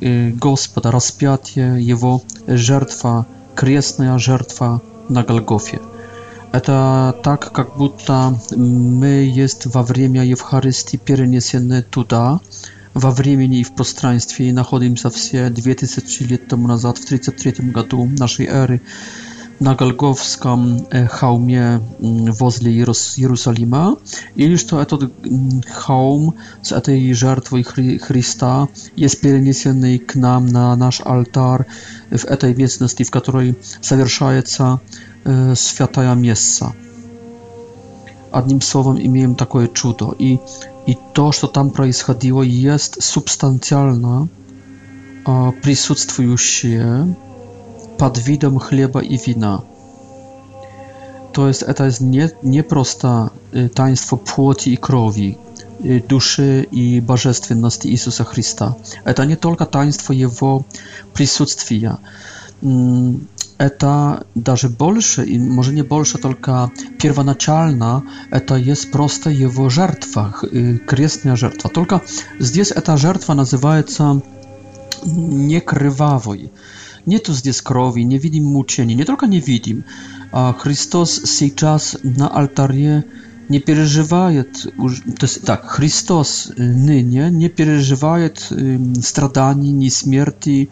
[0.00, 4.82] Господа, распятие Его, жертва, крестная жертва
[5.12, 5.80] на Голгофе.
[6.52, 12.40] Это так, как будто мы есть во время Евхаристии перенесены туда,
[12.94, 18.06] во времени и в пространстве, и находимся все 2000 лет тому назад, в 33 году
[18.18, 18.80] нашей эры,
[19.62, 20.42] na Galgowskim
[20.86, 22.82] Golgowskom e, mm, w wozli
[23.18, 23.92] Jerozolima
[24.36, 27.62] i już to ten mm, chałm z tej żartwy
[28.02, 31.64] Chrysta jest przeniesiony k nam na nasz altar
[32.10, 34.64] w tej miejscowości, w której zawieszaje się
[35.26, 36.72] e, święta miejsca.
[38.36, 40.38] Jednym słowem, imiem takie cudo i
[40.86, 44.26] i to, co tam происходило, jest substancjalne,
[45.62, 47.06] присутствующее
[48.02, 49.62] под видом хлеба и вина.
[51.32, 53.30] То есть это не, не просто
[53.76, 55.38] таинство плоти и крови,
[56.08, 58.74] души и божественности Иисуса Христа.
[59.04, 60.64] Это не только таинство Его
[61.12, 61.98] присутствия,
[63.60, 70.32] это даже больше, и może nie больше, tylko pierwoначalna, это jest просто Его жертва,
[70.86, 71.70] крестная жертва.
[71.70, 72.00] Только
[72.40, 74.20] здесь эта жертва называется
[75.04, 76.50] некрывавой.
[76.50, 76.52] кровавой
[77.06, 77.42] nie tu z
[77.96, 79.82] nie widzimy mu cieni, nie tylko nie widzimy,
[80.32, 83.02] a Chrystus teraz na altarze
[83.50, 84.30] nie przeżywa,
[85.18, 88.30] to jest tak, Chrystus nynie nie przeżywa y,
[89.02, 90.68] stradani, ni śmierci,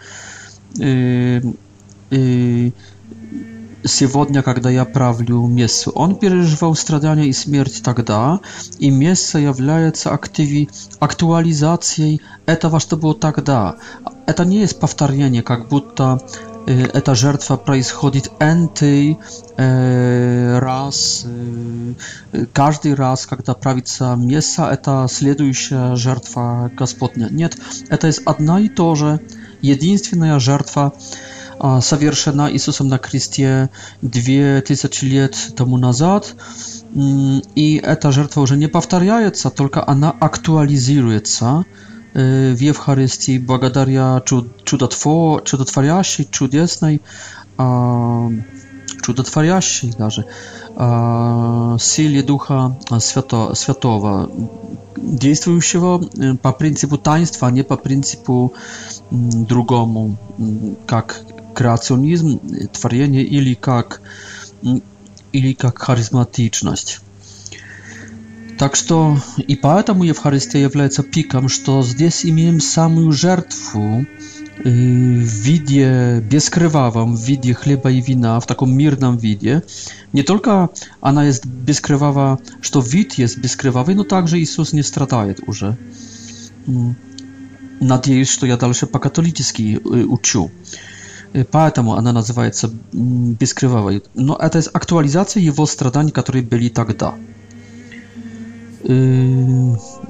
[3.84, 5.90] сегодня, когда я правлю мессу.
[5.94, 8.40] Он переживал страдания и смерть тогда,
[8.78, 10.68] и месса является активи...
[10.98, 13.76] актуализацией этого, что было тогда.
[14.26, 16.20] Это не есть повторение, как будто
[16.66, 19.18] э, эта жертва происходит энтый
[19.56, 21.24] э, раз.
[21.26, 27.28] Э, каждый раз, когда правится месса, это следующая жертва Господня.
[27.30, 27.56] Нет,
[27.88, 29.20] это есть одна и то же,
[29.62, 31.00] единственная жертва, э,
[31.80, 33.70] совершена Иисусом на кресте
[34.02, 36.34] 2000 лет тому назад.
[37.54, 41.64] И эта жертва уже не повторяется, только она актуализируется
[42.14, 47.00] в Евхаристии благодаря чудотво, чудотворящей, чудесной,
[49.02, 50.24] чудотворящей даже
[51.78, 54.30] силе Духа Свято, Святого,
[54.96, 55.98] действующего
[56.42, 58.54] по принципу таинства, а не по принципу
[59.10, 60.16] другому,
[60.86, 61.20] как
[61.60, 62.36] kreacjonizm,
[62.72, 63.88] twardzenie ili jak
[65.32, 67.00] ili jak charyzmatyczność.
[68.58, 68.96] Tak, że
[69.48, 69.52] i
[70.06, 74.64] je w Eucharystia jest pikam, że zdes imiem samą żertwę y,
[75.24, 75.92] w widzie
[76.30, 79.60] bezkrwawym, w widzie chleba i wina, w takim mirnym widzie.
[80.14, 80.68] Nie tylko
[81.02, 85.62] ona jest bezkrwawa, że to wid jest bezkrwawy, no także Jezus nie strata już.
[85.62, 86.94] Mm.
[87.80, 90.50] Nadzieję, że ja dalsze po katolicki y, uczył
[91.50, 94.02] поэтому она называется бескрывавой.
[94.14, 97.14] Но это актуализация его страданий, которые были тогда.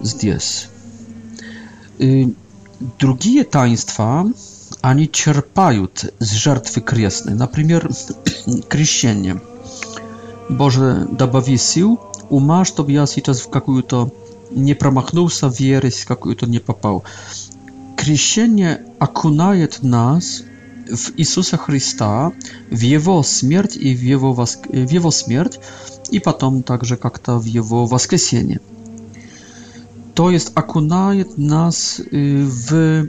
[0.03, 0.69] Здесь.
[2.99, 4.31] Другие таинства,
[4.81, 7.35] они черпают с жертвы крестной.
[7.35, 7.91] Например,
[8.69, 9.41] крещение.
[10.49, 14.13] Боже, добави сил, ума, чтобы я сейчас в какую-то
[14.51, 17.05] не промахнулся, в ересь какую-то не попал.
[17.97, 20.43] Крещение окунает нас
[20.93, 22.33] в Иисуса Христа,
[22.71, 24.61] в Его смерть и в Его, воск...
[24.67, 25.61] в его смерть,
[26.11, 28.61] и потом также как-то в Его воскресение.
[30.15, 33.09] То есть окунает нас э, в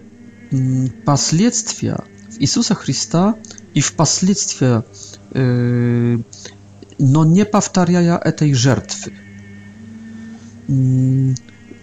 [1.06, 3.36] последствия в Иисуса Христа
[3.74, 4.84] и в последствия,
[5.32, 6.18] э,
[7.00, 9.14] но не повторяя этой жертвы.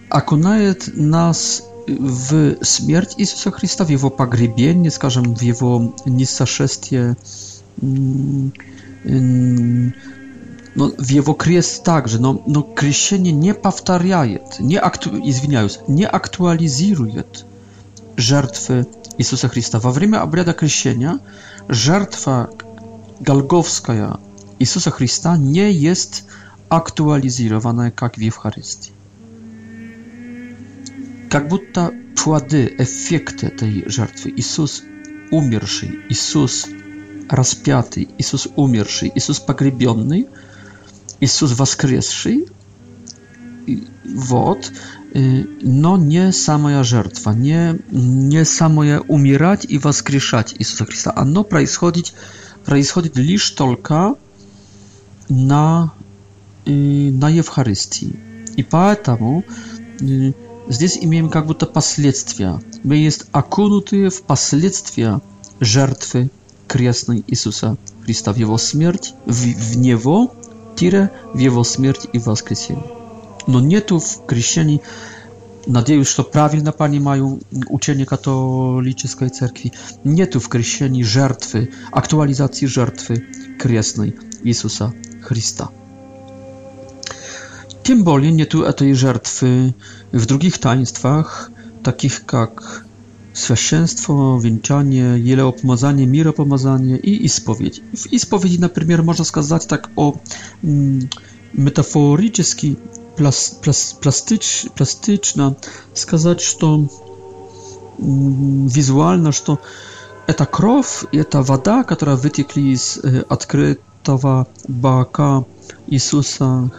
[0.09, 7.17] Окунает нас в смерть Иисуса Христа, в его погребение, скажем, в его несошествие,
[7.81, 8.53] но
[10.95, 17.47] в его крест также, но, но крещение не повторяет, не акту, извиняюсь, не актуализирует
[18.17, 19.81] жертвы Иисуса Христа.
[19.81, 21.21] Во время обряда крещения
[21.69, 22.51] жертва
[23.21, 24.19] голговская
[24.59, 26.25] Иисуса Христа не есть
[26.69, 28.93] актуализирована, как в Евхаристии
[31.29, 34.33] как будто плоды, эффекты этой жертвы.
[34.37, 34.83] Иисус
[35.31, 36.67] умерший, Иисус
[37.29, 40.27] распятый, Иисус умерший, Иисус погребенный,
[41.21, 42.47] Иисус воскресший.
[44.05, 44.73] Вот.
[45.15, 51.13] Но не самая жертва, не, не самое умирать и воскрешать Иисуса Христа.
[51.15, 52.15] Оно происходит,
[52.65, 54.17] происходит лишь только
[55.29, 55.93] на,
[56.67, 58.19] на Евхаристии.
[58.57, 59.45] И поэтому
[60.69, 62.61] здесь имеем как будто последствия.
[62.83, 65.21] Мы есть окунутые в последствия
[65.61, 66.31] жертвы
[66.67, 70.33] крестной Иисуса Христа, в Его смерть, в, в Него,
[70.77, 72.85] тире, в Его смерть и воскресение.
[73.47, 74.83] Но нету в крещении,
[75.67, 77.41] надеюсь, что правильно понимаю
[77.71, 79.73] учение католической церкви,
[80.05, 83.25] нету в крещении жертвы, актуализации жертвы
[83.59, 84.15] крестной
[84.45, 84.93] Иисуса
[85.23, 85.71] Христа.
[87.83, 89.75] Тем более нету этой жертвы
[90.13, 91.51] W drugich taństwach,
[91.83, 92.85] takich jak
[93.35, 97.81] священство, wieńczanie, Jeleopomazanie, miropomazanie i ispowiedź.
[97.97, 100.13] W ispowiedzi, na przykład, można skazać tak o
[100.65, 101.01] mm,
[101.55, 102.75] metaforycznie,
[103.17, 105.53] plas, plas, plastycz, plastyczna,
[105.95, 106.79] сказать, что
[108.01, 109.59] mm, wizualna, что
[110.27, 112.99] это кровь, это вода, которая вытекли из
[113.29, 115.43] открытого бака
[115.89, 116.71] Иисуса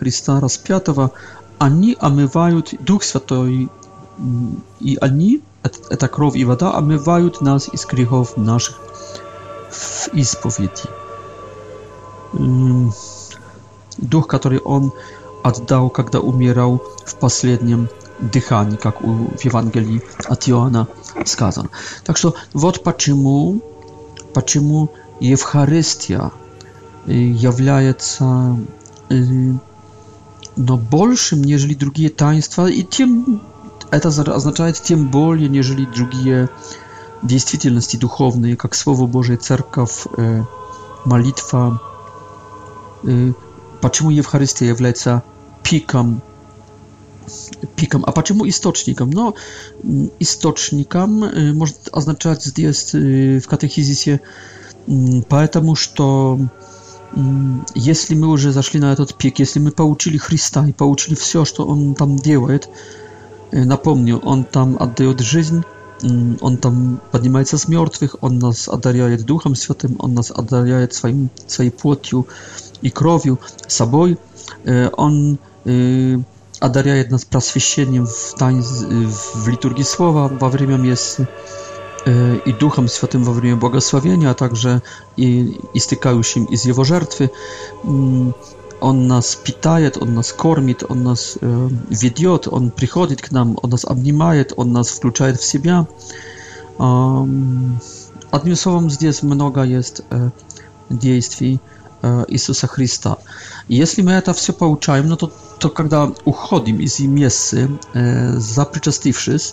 [1.60, 3.70] они омывают Дух Святой,
[4.80, 8.80] и они, это кровь и вода, омывают нас из грехов наших
[9.70, 10.90] в исповеди.
[13.98, 14.94] Дух, который Он
[15.44, 17.90] отдал, когда умирал в последнем
[18.20, 20.88] дыхании, как у, в Евангелии от Иоанна
[21.26, 21.70] сказано.
[22.04, 23.62] Так что вот почему,
[24.34, 24.90] почему
[25.22, 26.32] Евхаристия
[27.08, 28.58] э, является
[29.10, 29.54] э,
[30.58, 33.42] no, bolszym, nieżeli другие таинства, и тем
[33.92, 36.50] это означает тем более, нежели другие
[37.22, 40.42] действительности духовные, как Слово Божие, Церковь, э,
[41.06, 41.82] молитва.
[43.04, 43.34] Э,
[43.82, 45.24] почему Евхаристия является
[45.64, 46.22] пиком,
[47.76, 49.10] пиком, а почему источником?
[49.12, 49.36] No,
[50.20, 54.22] источником э, может означать здесь э, в катехизисе,
[54.88, 56.44] э, потому что э,
[57.76, 61.66] Если мы уже зашли на этот пик, если мы получили Христа и получили все, что
[61.66, 62.70] Он там делает,
[63.52, 65.64] напомню, Он там отдает жизнь,
[66.04, 71.72] Он там поднимается с мертвых, Он нас одаряет Духом Святым, Он нас одаряет своим, своей
[71.72, 72.28] плотью
[72.82, 74.18] и кровью, собой,
[74.66, 75.40] Он
[76.60, 81.28] одаряет нас просвещением в, тайн, в литургии Слова во время мессы,
[82.08, 84.82] E, i Duchem Świętym во время błogosławienia, a także
[85.18, 87.30] i, i stykają się i z Jego żertwy.
[87.86, 88.34] Mm,
[88.82, 93.70] on nas pitaje, On nas kormi, On nas e, wiedzie, On przychodzi k nam, On
[93.70, 95.84] nas obnimaje, On nas wklucza w siebie.
[98.34, 98.56] Jednym
[98.92, 100.30] z dies mnoga jest e,
[100.92, 101.40] dziejstw
[102.30, 103.16] Jezusa Chrysta.
[103.70, 105.30] Jeśli my to wszystko pouczajmy, no to,
[105.60, 105.96] to kiedy
[106.26, 107.58] uchodzimy z miejsca,
[108.38, 109.52] zaprzeczastywszy się,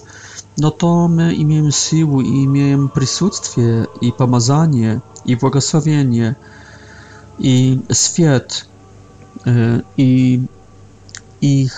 [0.59, 6.37] Но то мы имеем силу и имеем присутствие и помазание и благословение
[7.39, 8.67] и свет
[9.97, 10.43] и
[11.43, 11.69] и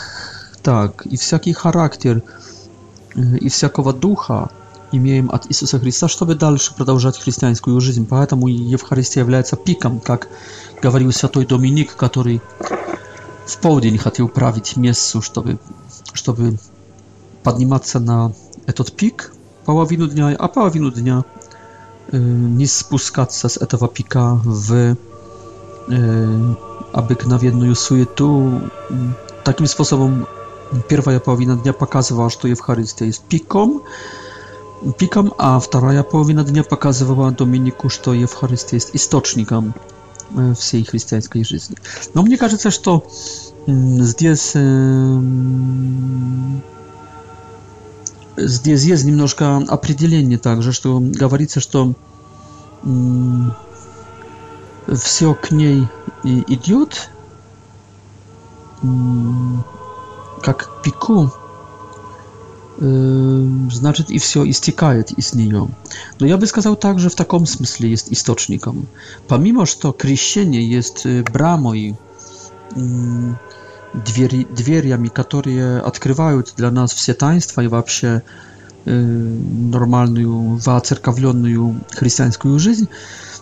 [0.63, 2.23] так и всякий характер
[3.17, 4.51] и всякого духа
[4.93, 8.07] имеем от Иисуса Христа, чтобы дальше продолжать христианскую жизнь.
[8.09, 10.29] Поэтому Евхаристия является пиком, как
[10.81, 12.41] говорил святой Доминик, который
[13.45, 15.59] в полдень хотел править мессу, чтобы,
[16.15, 16.59] чтобы
[17.43, 18.33] подниматься на
[18.69, 19.33] этот пик
[19.65, 21.25] половину дня, а половину дня
[22.13, 24.95] э, не спускаться с этого пика в
[25.89, 26.55] э,
[26.93, 28.61] обыкновенную суету.
[29.45, 30.29] Таким способом
[30.91, 33.83] первая половина дня показывала, что Евхаристия есть пиком,
[34.99, 39.75] пиком, а вторая половина дня показывала Доминику, что Евхаристия есть источником
[40.55, 41.77] всей христианской жизни.
[42.13, 43.11] Но мне кажется, что
[43.67, 45.19] здесь э,
[48.39, 51.95] здесь есть немножко определение также, что говорится, что
[54.95, 55.87] все к ней
[56.25, 57.11] идет,
[60.43, 61.33] как к пику,
[62.79, 65.69] э, значит и все истекает из нее.
[66.21, 68.87] Но я бы сказал также в таком смысле есть источником.
[69.27, 71.97] Помимо, что крещение есть э, брамой,
[74.05, 78.23] двери, дверями, которые открывают для нас все таинства и вообще
[78.85, 82.89] э, нормальную, воцерковленную христианскую жизнь.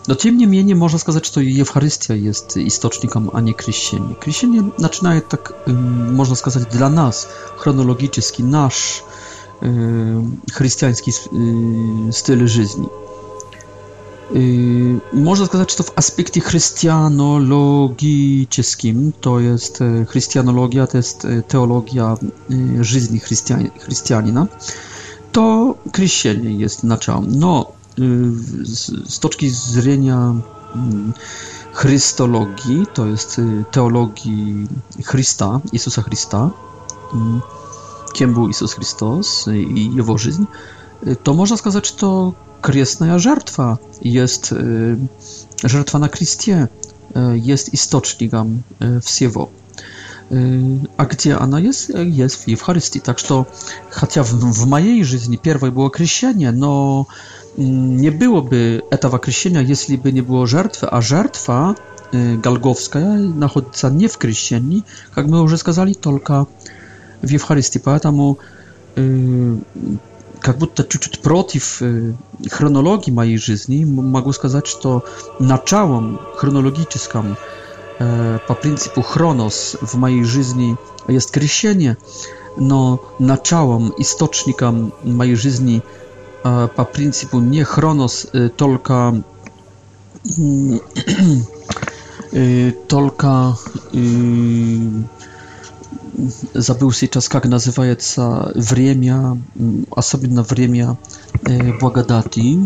[0.07, 4.15] Но тем не менее можно сказать, что Евхаристия есть источником, а не крещение.
[4.15, 7.27] Крещение начинает так, э, можно сказать, для нас
[7.57, 9.03] хронологически наш
[9.61, 12.87] э, христианский э, стиль жизни.
[15.13, 19.77] Można сказать, что в аспекте христианологическим, то есть
[20.09, 22.17] христианология, то есть теология
[22.83, 24.47] жизни христиан, христианина,
[25.31, 27.27] to крещение jest началом.
[27.31, 30.35] Но z точки зрения
[31.73, 34.67] chrystologii, to jest teologii
[35.05, 36.49] Chrysta, Jezusa Chrysta,
[38.13, 40.45] kim był Jezus Chrystus i jego życie,
[41.23, 44.97] to można сказать, że to kresna żertwa jest y,
[45.63, 46.67] żertwa na Chrystie
[47.33, 47.77] y, jest y,
[49.01, 49.49] w siewo,
[50.97, 51.91] A gdzie ona jest?
[52.05, 53.01] Jest w Eucharystii.
[53.01, 53.43] Tak, że
[53.91, 57.05] chociaż w, w mojej życiu pierwsze było krzyżenie, no
[57.57, 61.75] mm, nie byłoby tego krzyżenia, jeśli by nie było żertwy, a żertwa
[62.41, 64.81] galgowska znajduje nie w krzyżeniu,
[65.17, 66.45] jak my już сказали, tylko
[67.23, 67.79] w Eucharystii.
[67.83, 68.35] Dlatego
[68.97, 70.07] y,
[70.47, 71.81] как будто чуть-чуть против
[72.49, 75.03] хронологии моей жизни, могу сказать, что
[75.39, 77.35] началом хронологическим
[78.47, 80.77] по принципу хронос в моей жизни
[81.09, 81.97] есть крещение,
[82.55, 85.83] но началом, источником моей жизни
[86.43, 89.21] по принципу не хронос, только
[92.87, 93.57] только
[96.53, 99.41] забыл сейчас, как называется время,
[99.95, 100.97] особенно время
[101.45, 102.57] э, благодати.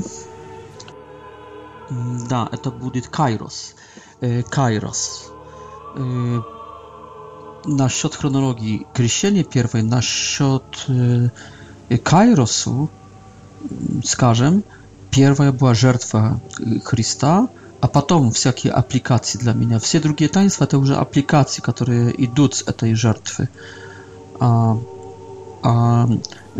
[2.29, 3.75] Да, это будет Кайрос.
[4.21, 5.29] Э, Кайрос.
[5.95, 6.41] Э,
[7.65, 11.29] насчет хронологии крещения первой, насчет э,
[12.03, 12.89] Кайросу,
[14.03, 14.63] скажем,
[15.09, 16.39] первая была жертва
[16.85, 17.49] Христа–
[17.81, 19.79] а потом всякие аппликации для меня.
[19.79, 23.49] Все другие таинства это уже аппликации, которые идут с этой жертвы.
[24.39, 24.77] А,
[25.63, 26.07] а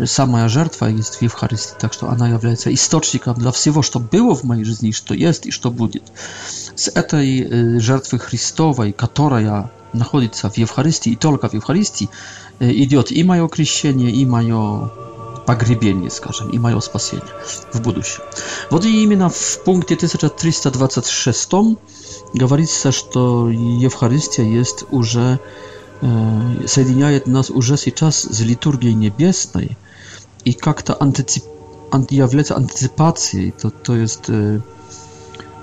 [0.04, 4.42] самая жертва есть в Евхаристии, так что она является источником для всего, что было в
[4.44, 6.02] моей жизни, что есть и что будет.
[6.74, 12.08] С этой э, жертвы Христовой, которая находится в Евхаристии и только в Евхаристии,
[12.58, 14.90] э, идет и мое крещение, и мое
[15.46, 17.32] погребение, скажем, и мое спасение
[17.72, 18.22] в будущем.
[18.70, 21.50] Вот и именно в пункте 1326
[22.34, 25.38] говорится, что Евхаристия есть уже
[26.02, 29.76] э, соединяет нас уже сейчас с литургией небесной
[30.44, 31.44] и как-то антицип,
[31.90, 34.60] анти, является антиципацией, то, то есть э,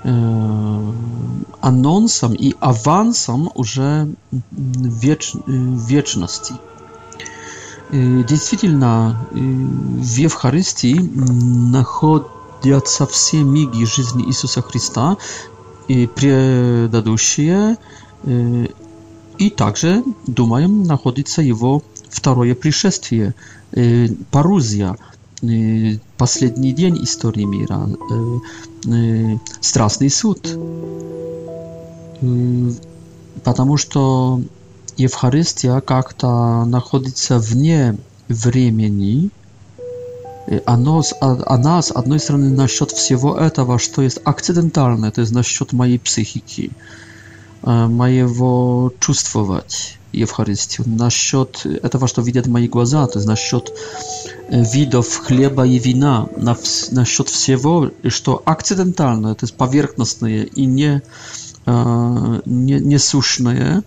[0.04, 0.90] э,
[1.60, 4.08] анонсом и авансом уже
[4.50, 6.54] веч, вечности.
[7.92, 10.94] Э, действительно, э, в Евхаристии
[11.72, 15.16] находятся все миги жизни Иисуса Христа,
[15.88, 17.76] и предыдущие,
[18.22, 18.68] э,
[19.38, 23.34] и также, думаем, находится его второе пришествие,
[24.30, 24.96] парузия,
[26.18, 27.88] последний день истории мира,
[29.62, 30.58] страстный суд.
[33.44, 34.40] Потому что
[35.02, 37.96] Евхаристия как-то находится вне
[38.28, 39.30] времени,
[40.66, 45.98] оно, она, с одной стороны, насчет всего этого, что есть акцидентальное, то есть насчет моей
[45.98, 46.70] психики,
[47.62, 53.72] моего чувствовать Евхаристию, насчет этого, что видят мои глаза, то есть насчет
[54.50, 61.00] видов хлеба и вина, насчет всего, что акцидентальное, то есть поверхностное и не,
[61.66, 63.82] не, несущное,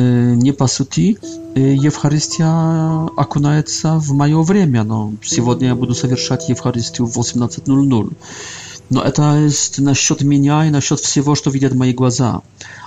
[0.00, 1.18] Э, не по сути,
[1.54, 2.48] э, Евхаристия
[3.22, 4.82] окунается в мое время.
[4.82, 8.12] Но сегодня я буду совершать Евхаристию в 18.00.
[8.92, 12.40] Но это есть насчет меня и насчет всего, что видят мои глаза.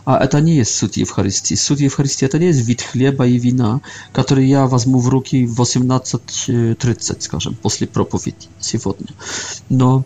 [0.05, 1.55] А это не есть суть Евхаристии.
[1.55, 3.80] Суть Евхаристии– это не есть вид хлеба и вина,
[4.11, 9.07] который я возьму в руки в 18.30, скажем, после проповеди сегодня.
[9.70, 10.03] Но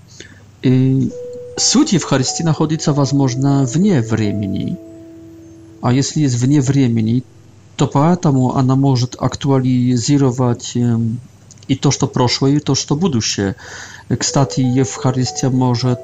[0.62, 1.10] и э,
[1.58, 4.78] суть Евхаристии находится, возможно, вне времени.
[5.82, 7.22] a jeśli jest w wnie времени,
[7.78, 10.74] to поэтому ona może aktualizować
[11.70, 13.54] i to, co przeszło, i to, co się.
[14.20, 15.98] Kstati, Eucharystia może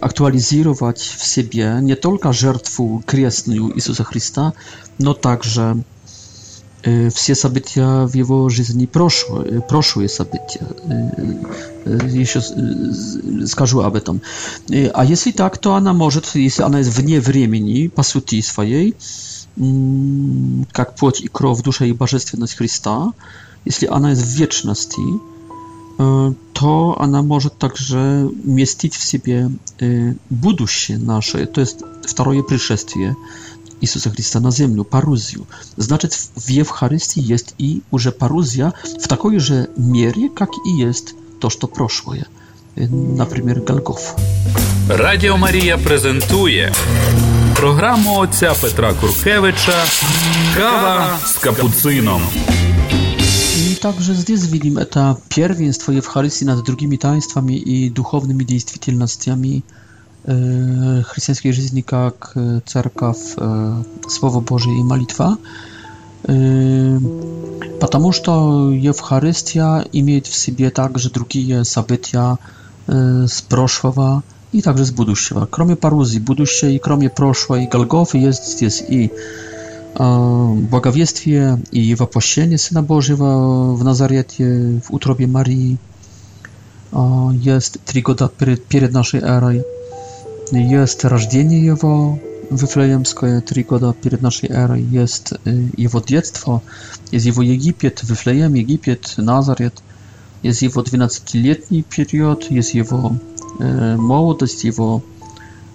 [0.00, 4.52] aktualizować w siebie nie tylko żertwę kresną Jezusa Chrysta,
[5.00, 5.76] no także
[7.12, 10.62] все события в его жизни прошлые, прошлые события.
[11.84, 12.40] Еще
[13.46, 14.22] скажу об этом.
[14.94, 18.94] А если так, то она может, если она есть вне времени, по сути своей,
[20.72, 23.12] как плоть и кровь, душа и божественность Христа,
[23.64, 25.02] если она есть в вечности,
[26.52, 29.50] to ona może także mieścić w sobie
[30.30, 33.14] будущее nasze, to jest wtoje przyszestie
[33.82, 35.46] Jezusa Chrysta na ziemię, paruzju.
[35.78, 36.08] Znaczy
[36.38, 41.68] w Eucharystii jest i że paruzja w takiej że mierze, jak i jest to, co
[41.68, 42.24] proszło je.
[43.16, 44.14] Na przykład Golgof.
[44.88, 46.72] Radio Maria prezentuje
[47.56, 49.84] programu отця Petra Kurkiewicza
[50.56, 52.20] kawa z kapucyną.
[53.72, 59.60] I także здесь widzimy to pierwieństwo Eucharystii nad drugimi taństwami i duchownymi действительностями
[61.04, 63.18] chrześcijańskiej жизни, jak cerkaw,
[64.10, 65.36] Słowo Boże i modlitwa.
[67.80, 72.38] Потому что Евхаристия имеет в себе также другие события
[72.88, 75.46] с прошлого и также с будущего.
[75.46, 79.10] Кроме парузии, будущее и кроме прошлого и Голгофы есть здесь и
[79.96, 85.78] благовествие, и воплощение Сына Божьего в Назарете, в утробе Марии.
[87.46, 89.62] Есть три года перед, перед нашей эрой.
[90.52, 92.18] Jest рождение его
[92.50, 95.32] Вифлеемское три года перед нашей эрой, есть
[95.76, 96.62] его детство,
[97.10, 99.82] есть его Египет, Вифлеем, Египет, Назарет,
[100.42, 103.16] есть его 12-летний период, есть его
[103.58, 105.02] э, молодость, его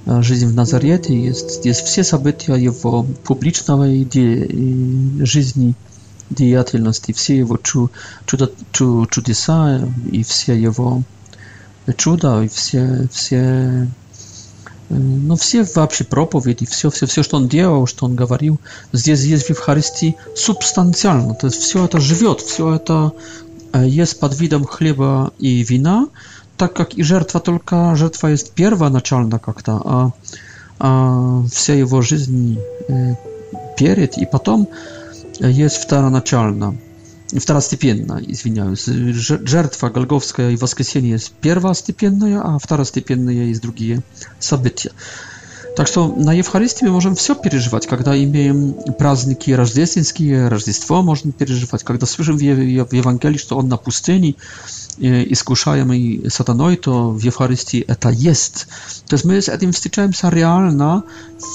[0.05, 4.47] жизнь в Назарете, есть, есть все события его публичного де,
[5.25, 5.73] жизни,
[6.31, 7.91] деятельности, все его чу,
[8.25, 11.03] чудо, чу, чудеса и все его
[11.97, 13.89] чуда, и все, все
[14.91, 18.59] Но ну, все вообще проповеди, все, все, все, что он делал, что он говорил,
[18.91, 21.33] здесь есть в Евхаристии субстанциально.
[21.33, 23.13] То есть все это живет, все это
[23.71, 26.09] э, есть под видом хлеба и вина,
[26.57, 30.11] так как и жертва только, жертва есть первоначально как-то, а,
[30.77, 33.15] а вся его жизнь э,
[33.77, 34.67] перед и потом
[35.39, 36.75] э, есть второначально.
[37.39, 38.89] Wtara stypienna, izwiniając.
[39.45, 44.01] Żertwa galgowska i woskresienie jest pierwa stypienna, a wtara stypienna jest drugie
[44.39, 44.89] sabytie.
[45.75, 51.83] Tak to na Eucharystii my możemy wszystko przeżywać, kiedy imię prazniki rażdziecińskie, rażdziectwo możemy przeżywać,
[51.83, 52.55] kiedy słyszymy
[52.89, 54.35] w Ewangelii, że on na pustyni
[55.03, 55.95] e, i skuszajemy
[56.29, 58.67] satanoi, to w Eucharystii to jest.
[59.07, 61.03] To jest my z tym styczajemy realna,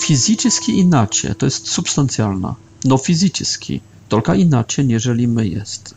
[0.03, 2.55] fizycznie inaczej, to jest substancjalna,
[2.85, 3.81] no fizycznie.
[4.09, 5.95] Только inaczej, nieżeli my jest.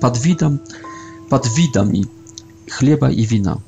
[0.00, 0.58] Pod, widam,
[1.30, 2.04] pod widami
[2.70, 3.58] chleba i wina.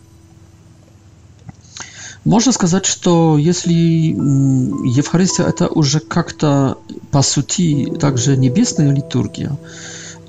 [2.24, 6.78] Можно сказать, что если Евхаристия это уже как-то
[7.11, 9.59] по сути также небесная литургия,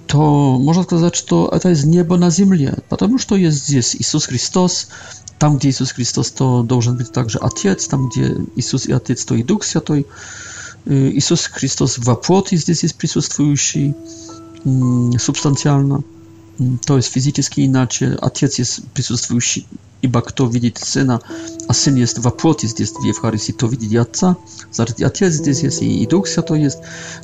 [0.08, 4.88] то можно сказать, что это из неба на земле, потому что есть здесь Иисус Христос,
[5.40, 9.36] там, где Иисус Христос, то должен быть также Отец, там, где Иисус и Отец, то
[9.36, 10.06] и Дух Святой.
[10.88, 13.94] Y, Jezus Chrystus w płoti jest jest przysustwujący, y,
[16.62, 19.62] y, to jest fizycznie inaczej, ojciec jest przysustwujący,
[20.02, 21.20] iba kto widzi syna,
[21.68, 22.68] a syn jest w płoti
[23.34, 24.36] jest to widzi ojca,
[24.72, 26.78] zaraz ojciec jest jest i duch się to jest,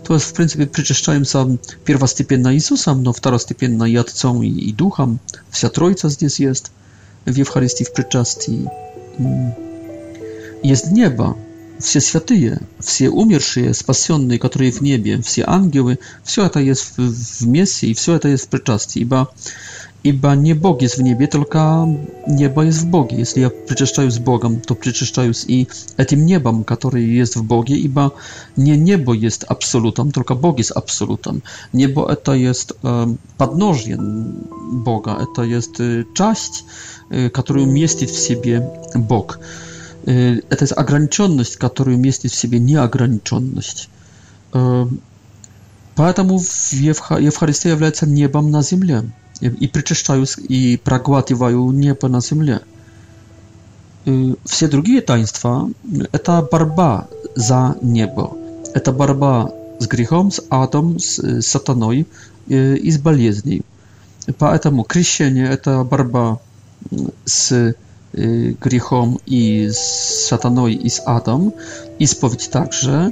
[0.04, 4.42] to jest w pryncypie przyczyszczają sam pierwa stypien na Jezusa, no wtara stypien na jadcą
[4.42, 5.18] i, i duchem,
[5.52, 6.70] wsia trojca jest jest
[7.28, 8.66] w Eucharystii, w przyczastii,
[9.20, 9.52] mm.
[10.64, 11.34] jest nieba,
[11.80, 17.48] Все святые, все умершие, спасенные, которые в небе, все ангелы, все это есть в, в
[17.48, 19.30] мессе и все это есть в причастии, ибо,
[20.04, 21.88] ибо не Бог есть в небе, только
[22.28, 23.20] небо есть в Боге.
[23.20, 28.12] Если я причащаюсь Богом, то причащаюсь и этим небом, которое есть в Боге, ибо
[28.58, 31.44] не небо есть абсолютом, только Бог есть абсолютом.
[31.72, 33.08] Небо это есть э,
[33.38, 36.66] подножье Бога, это есть э, часть,
[37.10, 39.40] э, которую местит в себе Бог.
[40.10, 43.90] Э, это ограниченность, которую местит в себе неограниченность.
[44.54, 44.88] Э,
[45.96, 46.40] поэтому
[46.72, 49.04] Евхаристия является небом на земле.
[49.40, 52.60] И причащаю, и проглатываю небо на земле.
[54.06, 55.70] Э, все другие таинства–
[56.12, 58.36] это борьба за небо.
[58.74, 62.08] Это борьба с грехом, с адом, с сатаной
[62.48, 63.64] и с болезнью.
[64.40, 66.40] Поэтому крещение– это борьба
[67.26, 67.76] с
[68.20, 69.78] Y, grzechom i z
[70.28, 71.52] satanoi i z Adam.
[72.00, 73.12] I spowiedź także.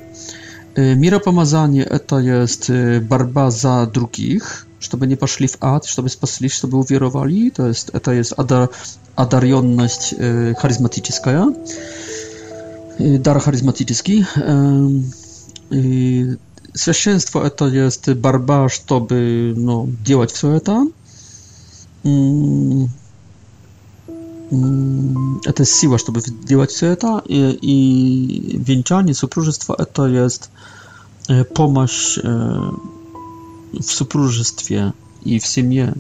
[0.77, 6.49] Y, miropomazanie to jest y, barba za drugich, żeby nie poszli w ad, żeby spasli,
[6.49, 7.51] żeby uwierowali.
[7.51, 8.67] To jest, to jest adar,
[9.15, 10.15] adarionność
[10.57, 11.51] charyzmatyczna.
[13.19, 14.25] Dar charyzmatyczny.
[16.77, 19.55] Священство это есть борьба, чтобы
[20.03, 20.87] działać w все это.
[24.51, 30.51] Mm, to jest siła, żeby wydzielać się to i, i wieńczanie, supróżystwo to jest
[31.29, 32.31] e, pomoc e,
[33.81, 34.91] w supróżystwie
[35.25, 35.93] i w семье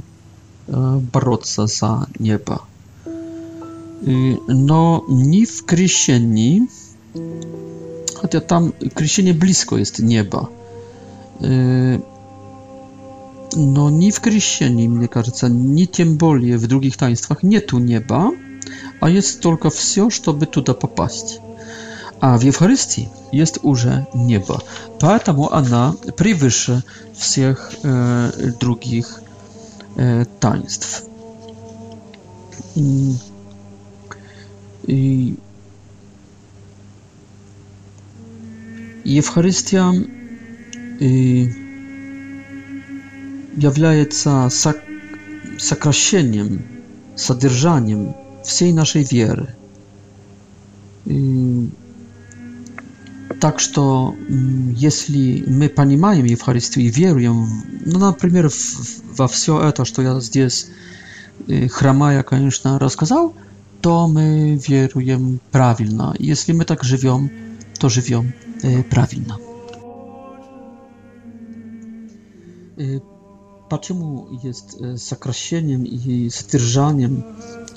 [1.13, 2.65] бороться e, za nieba.
[4.07, 6.67] Y, no, nie w Krysieni,
[8.21, 10.47] chociaż tam Krysienie blisko jest nieba.
[11.43, 12.01] Y,
[13.55, 18.31] no, ni w chrześcijanie, mnie кажется, ni tym bardziej w drugich taństwach nie tu nieba,
[19.01, 21.39] a jest tylko wszystko, żeby tutaj popaść.
[22.21, 23.85] A w Eucharystii jest już
[24.15, 24.59] nieba.
[24.99, 26.81] Dlatego ona przewyższa
[27.15, 29.21] wszystkich e, drugich
[29.97, 30.25] e,
[32.75, 33.15] I,
[34.87, 35.35] mm.
[39.05, 39.91] i Eucharystia
[40.99, 41.49] i,
[43.57, 44.49] является
[45.57, 46.63] сокращением,
[47.15, 49.55] содержанием всей нашей веры.
[51.05, 51.67] И,
[53.41, 54.15] так что,
[54.75, 57.47] если мы понимаем Евхаристию и веруем,
[57.85, 58.57] ну, например, в,
[59.17, 60.67] во все это, что я здесь,
[61.47, 63.33] э, хромая, конечно, рассказал,
[63.81, 66.15] то мы веруем правильно.
[66.19, 67.29] Если мы так живем,
[67.79, 68.33] то живем
[68.63, 69.37] э, правильно.
[73.69, 77.23] Dlaczego jest e, zakreśleniem i styrżaniem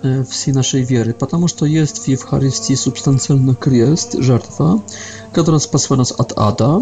[0.04, 1.14] e, wszej naszej wiary?
[1.14, 4.78] Ponieważ to jest w Eucharystii substancjalny kryjest, żartwa,
[5.32, 6.80] która spasła nas od ada.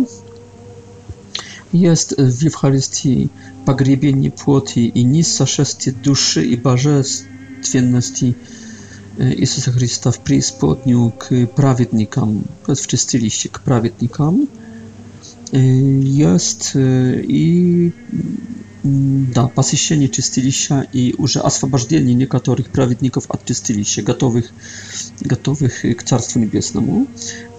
[1.75, 3.29] Jest w Eucharystii
[3.67, 8.35] pogrzebienie płoti i nisza szestie duszy i barzestwienności
[9.21, 14.47] e, i Chrystusa w przyspodniu k prawiednikom, to jest w czystym liście, k prawiednikom.
[16.17, 16.79] Jest
[17.29, 17.93] i...
[19.35, 24.47] Да, посещение чистилища и уже освобождение некоторых праведников от чистилища, готовых,
[25.21, 27.07] готовых к Царству Небесному.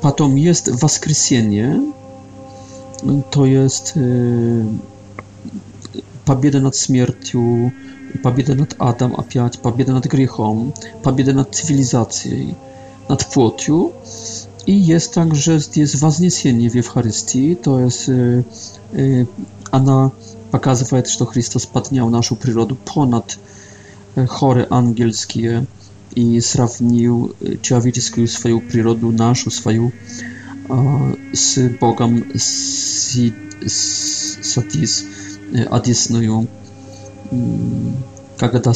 [0.01, 1.79] Потом есть воскресение,
[3.31, 4.65] то есть э,
[6.25, 7.73] победа над смертью,
[8.23, 10.73] победа над адом опять, победа над грехом,
[11.03, 12.55] победа над цивилизацией,
[13.07, 13.93] над плотью.
[14.65, 18.43] И есть также здесь вознесение в Евхаристии, то есть э,
[18.93, 19.25] э,
[19.69, 20.11] она
[20.51, 23.37] показывает, что Христос поднял нашу природу понад
[24.27, 25.65] хоры ангельские
[26.15, 29.91] и сравнил человеческую свою природу, нашу свою,
[31.33, 33.33] с Богом си,
[33.65, 35.05] Сатис,
[35.69, 36.47] одесную,
[38.37, 38.73] когда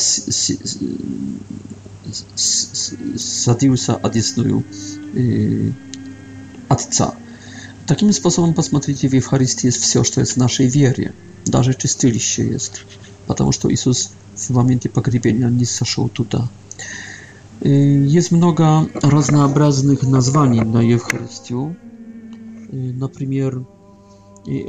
[3.16, 4.64] садился одесную
[6.70, 7.14] Отца.
[7.86, 11.14] Таким способом посмотрите в Евхаристии все, что есть в нашей вере.
[11.46, 12.86] Даже чистилище есть,
[13.28, 16.48] потому что Иисус в моменте погребения не сошел туда.
[17.60, 21.76] Есть много разнообразных названий на Евхаристию.
[22.72, 23.66] Например,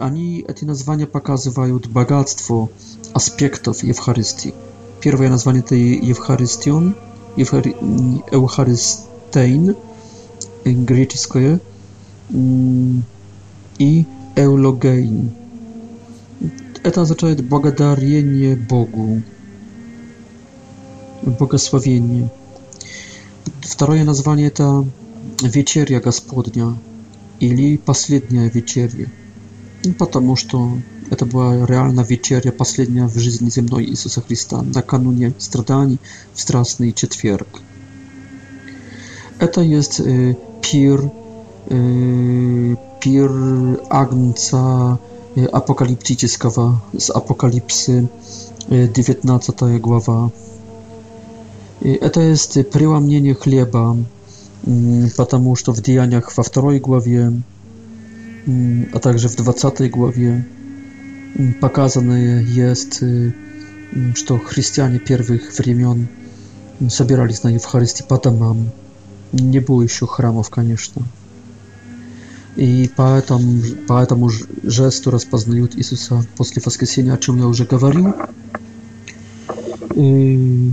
[0.01, 2.69] они, эти названия показывают богатство
[3.13, 4.55] аспектов Евхаристии.
[5.01, 6.97] Первое название это Евхаристион,
[7.37, 7.77] Евхари...
[8.33, 9.77] Евхаристейн,
[10.85, 11.61] греческое–
[13.79, 14.05] и
[14.37, 15.31] «эулогейн».
[16.83, 19.23] Это означает «благодарение Богу»,
[21.23, 22.31] «богословение».
[23.63, 24.85] Второе название– это
[25.43, 26.77] «вечеря Господня»
[27.41, 29.07] или «последняя вечеря»,
[29.99, 30.73] потому что
[31.11, 35.99] это была реально вечеря последняя в жизни земной Иисуса Христа накануне страданий
[36.35, 37.61] в Страстный Четверг.
[39.39, 41.13] Это есть э, пир
[41.73, 43.31] Y, Pir
[43.91, 44.97] Agnca
[45.37, 48.07] y, Apokalipsiciskowa z Apokalipsy
[48.95, 50.29] 19, to ta głowa.
[52.13, 53.95] To jest y, e, przełamienie chleba,
[54.67, 57.33] mm, ponieważ w dziejach w drugiej głowie,
[58.49, 60.43] mm, a także w 20 głowie
[61.39, 62.21] mm, pokazane
[62.55, 63.05] jest,
[64.29, 66.07] że chrześcijanie pierwszych wremion
[66.89, 68.39] zbierali na Eucharystii, potem
[69.35, 71.01] nie było jeszcze chramów, oczywiście.
[72.57, 74.31] И поэтому, по этому
[74.63, 78.15] жесту распознают Иисуса после воскресения, о чем я уже говорил.
[79.97, 80.71] И,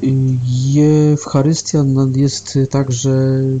[0.00, 1.84] и Евхарystia
[2.16, 3.60] jest także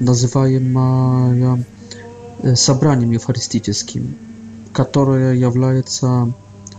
[0.00, 1.62] называемая
[2.54, 4.16] собранием евхаристическим,
[4.72, 6.32] которое является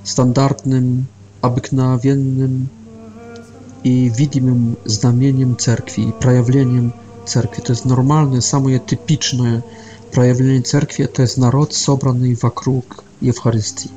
[0.03, 1.05] стандартным,
[1.41, 2.67] обыкновенным
[3.83, 6.93] и видимым знамением церкви, проявлением
[7.25, 7.61] церкви.
[7.61, 9.63] То есть нормальное, самое типичное
[10.11, 13.89] проявление церкви– это народ, собранный вокруг Евхаристии.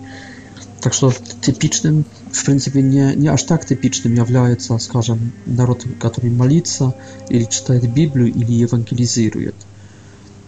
[0.80, 6.94] Так что типичным, в принципе, не, не аж так типичным является, скажем, народ, который молится
[7.28, 9.54] или читает Библию или евангелизирует.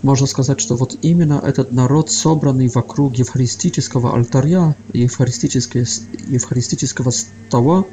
[0.02, 5.84] Можно сказать, что вот именно этот народ, собранный вокруг евхаристического алтаря, евхаристического,
[6.28, 7.84] евхаристического стола,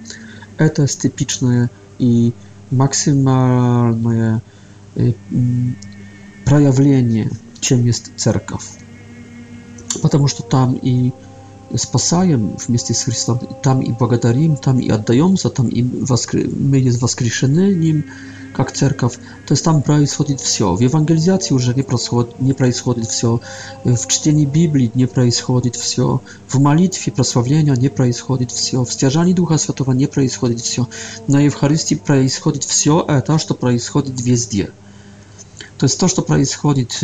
[0.60, 2.32] это типичное и
[2.70, 4.42] максимальное
[6.46, 7.30] проявление,
[7.60, 8.66] чем есть церковь.
[10.02, 11.12] Потому что там и
[11.76, 16.48] спасаем вместе с Христом, там и благодарим, там и отдаемся, там и воскр...
[16.56, 18.06] мы есть воскрешены Ним,
[18.56, 19.16] как церковь.
[19.48, 20.74] То есть там происходит все.
[20.76, 23.42] В евангелизации уже не происходит, не происходит все.
[23.84, 26.22] В чтении Библии не происходит все.
[26.48, 28.84] В молитве прославления не происходит все.
[28.86, 30.88] В стяжании Духа Святого не происходит все.
[31.28, 34.70] На Евхаристии происходит все это, что происходит везде
[35.86, 37.00] to jest to, co происходит,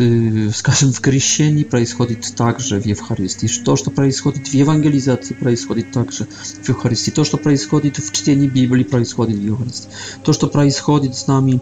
[0.55, 3.47] скажем, w крещении, происходит także w Eucharystii.
[3.63, 6.25] To, co происходит w ewangelizacji, происходит także
[6.63, 7.11] w Eucharystii.
[7.11, 9.89] To, co происходит w czytaniu Biblii, происходит w Eucharystii.
[10.23, 11.59] To, co происходит z nami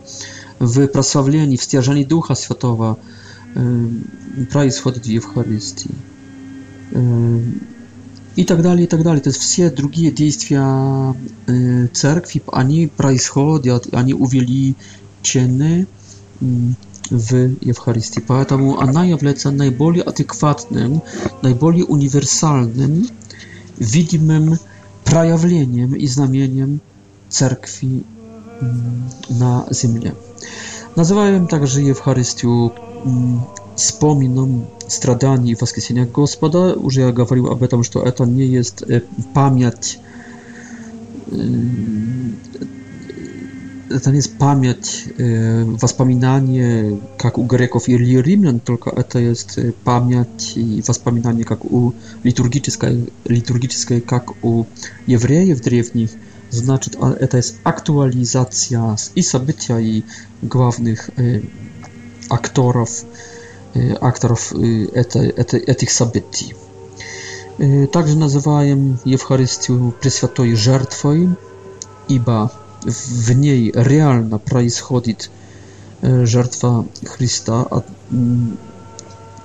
[0.61, 2.95] w prosławleniu, w stierżeniu Ducha Świętego,
[4.51, 5.89] происходит y, w Eucharystii.
[5.91, 6.99] Y,
[8.37, 9.21] I tak dalej, i tak dalej.
[9.21, 11.13] To jest wszystkie drugie działania
[11.49, 15.85] y, cerkwi, ani происходят, ani uwieliczeni,
[17.11, 18.21] w Eucharystii.
[18.79, 20.99] a najawle się najbardziej adekwatnym,
[21.43, 23.07] najbardziej uniwersalnym,
[23.81, 24.55] widzimym
[25.05, 26.79] przejawieniem i znamieniem
[27.29, 28.01] cerkwi
[28.61, 29.01] mm,
[29.39, 30.01] na Ziemi.
[30.97, 33.39] Nazywałem także Eucharystię mm,
[33.75, 36.59] wspominam stradanie i wskrzeszenie Gospoda.
[36.83, 39.01] Już ja mówił o tym, że to nie jest y,
[39.33, 39.99] pamięć
[41.33, 42.69] y,
[44.03, 45.23] to nie jest pamięć, e,
[45.83, 46.83] y, wspominanie,
[47.23, 51.91] jak u Greków i Rzymian, tylko to jest y, pamięć i wspominanie, jak u
[53.29, 54.65] liturgicznej, jak u
[55.07, 56.17] Jewrejów drewnich.
[56.51, 56.89] Znaczy,
[57.29, 60.03] to jest aktualizacja i события, i
[60.43, 61.13] głównych e,
[62.29, 63.05] aktorów,
[63.75, 64.53] e, aktorów
[65.77, 66.53] tych событий.
[67.59, 71.29] E, także nazywałem Eucharystię Preświatoj Żartwoj,
[72.09, 75.29] iba в ней реально происходит
[76.01, 77.83] э, жертва Христа, а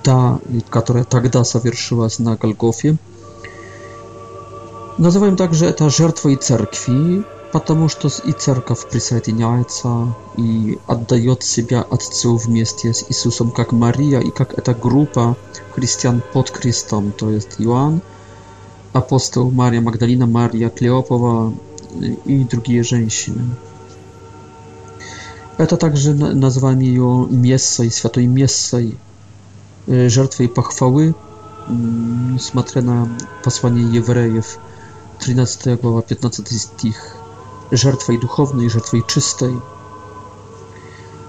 [0.02, 0.38] та,
[0.70, 2.96] которая тогда совершилась на Голгофе.
[4.98, 12.92] Называем также это жертвой церкви, потому что и церковь присоединяется и отдает себя Отцу вместе
[12.94, 15.36] с Иисусом, как Мария и как эта группа
[15.74, 18.02] христиан под крестом, то есть Иоанн,
[18.92, 21.52] апостол Мария Магдалина, Мария Клеопова,
[22.26, 23.44] i drugie rzęsiny.
[25.68, 28.94] To także nazywam ją Miesej, Światoj Miesej,
[29.88, 31.14] e, Żartwej Pochwały,
[31.68, 33.06] mm, smatrę na
[33.44, 34.58] posłanie Jewrejew,
[35.18, 37.16] 13-15 stich,
[37.72, 39.54] Żartwej Duchownej, Żartwej Czystej,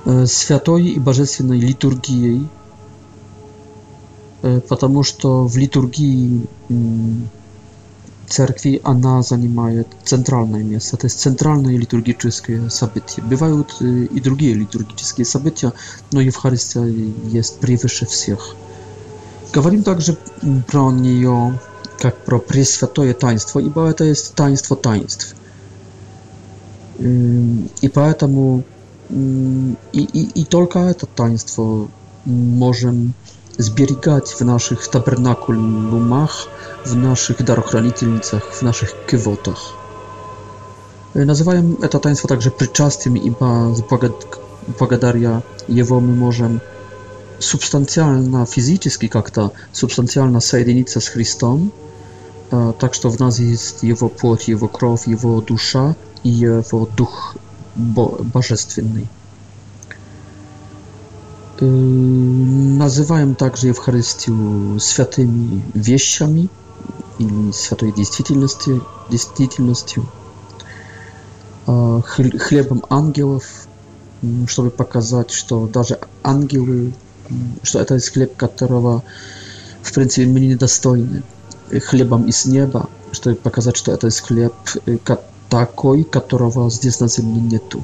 [0.07, 2.47] e, Światoj i Barzestwiennej Liturgii,
[4.43, 5.15] e, ponieważ
[5.49, 6.41] w liturgii
[6.71, 7.27] mm,
[8.29, 10.97] cerkwi, она занимает центральное место.
[10.97, 13.21] То есть центральные литургические события.
[13.21, 15.73] Бывают и другие литургические события,
[16.11, 16.83] но Евхаристия
[17.31, 18.55] есть превыше всех.
[19.53, 20.17] Говорим также
[20.67, 21.57] про нее
[21.99, 25.35] как про пресвятое таинство, ибо это есть таинство таинств.
[26.99, 28.63] И поэтому
[29.09, 29.45] и,
[30.01, 31.87] и, и только это таинство
[32.25, 33.13] можем
[33.59, 36.47] zbierać w naszych tabernakulumach,
[36.85, 39.59] w naszych darochranitelnicach, w naszych kwotach.
[41.15, 43.33] E, nazywają to taństwo także przyczastym i
[44.79, 46.59] błagadaria jewo my możem
[47.39, 51.69] substancjalna fizycznie, jak ta substancjalna sojednica z Chrystom,
[52.53, 55.93] e, tak, że w nas jest jego płoć, jego krow, jego dusza
[56.23, 57.35] i jego duch
[57.77, 58.17] bo
[61.61, 66.49] Называем также Евхаристию святыми вещами
[67.17, 70.05] или святой действительностью, действительностью
[71.65, 73.45] а, хлебом ангелов,
[74.47, 76.93] чтобы показать, что даже ангелы,
[77.63, 79.01] что это из хлеб, которого,
[79.81, 81.23] в принципе, мы недостойны,
[81.85, 84.53] хлебом из неба, чтобы показать, что это из хлеб,
[84.85, 84.97] э,
[85.55, 87.81] такой, которого здесь на земле нету.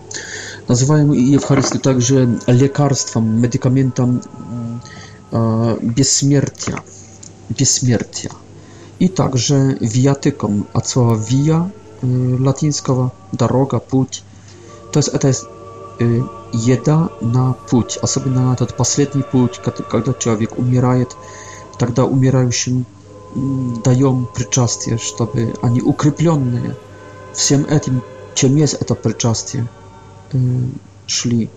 [0.67, 4.21] Называем Евхаристию также лекарством, медикаментом
[5.31, 6.81] э, бессмертия,
[7.47, 8.29] бессмертия.
[8.99, 14.23] И также виатиком от слова «вия» э, латинского «дорога», «путь».
[14.91, 21.15] То есть это э, еда на путь, особенно на этот последний путь, когда человек умирает,
[21.79, 22.85] тогда умирающим
[23.85, 26.75] даем причастие, чтобы они укрепленные–
[27.33, 28.03] всем этим,
[28.33, 29.67] чем есть это причастие,
[30.33, 30.37] э,
[31.07, 31.49] шли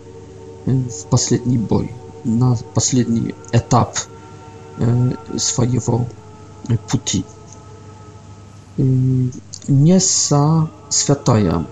[0.67, 1.91] э, в последний бой,
[2.25, 3.99] на последний этап
[4.79, 6.07] э, своего
[6.91, 7.25] пути.
[9.69, 11.65] Месса святая.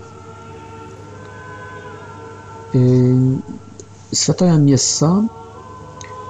[4.11, 5.27] Святая месса.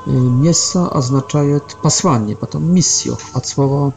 [0.05, 3.93] Месса означает послание, потом миссию от слова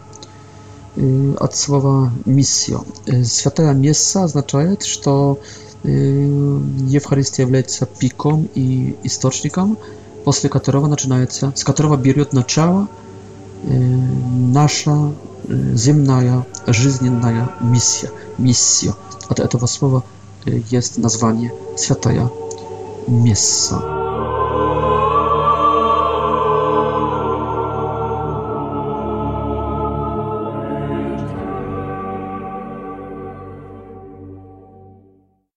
[1.40, 2.84] od słowa misją.
[3.24, 5.38] Святое место означает, что
[5.84, 9.76] Евхаристия является пиком и источником,
[10.24, 12.88] после которого начинается, с которого берет начало
[13.64, 15.12] наша
[15.74, 18.10] земная жизненная миссия.
[18.38, 18.94] Миссия.
[19.28, 20.02] От этого слова
[20.46, 22.28] есть название «Святая
[23.06, 23.95] Месса».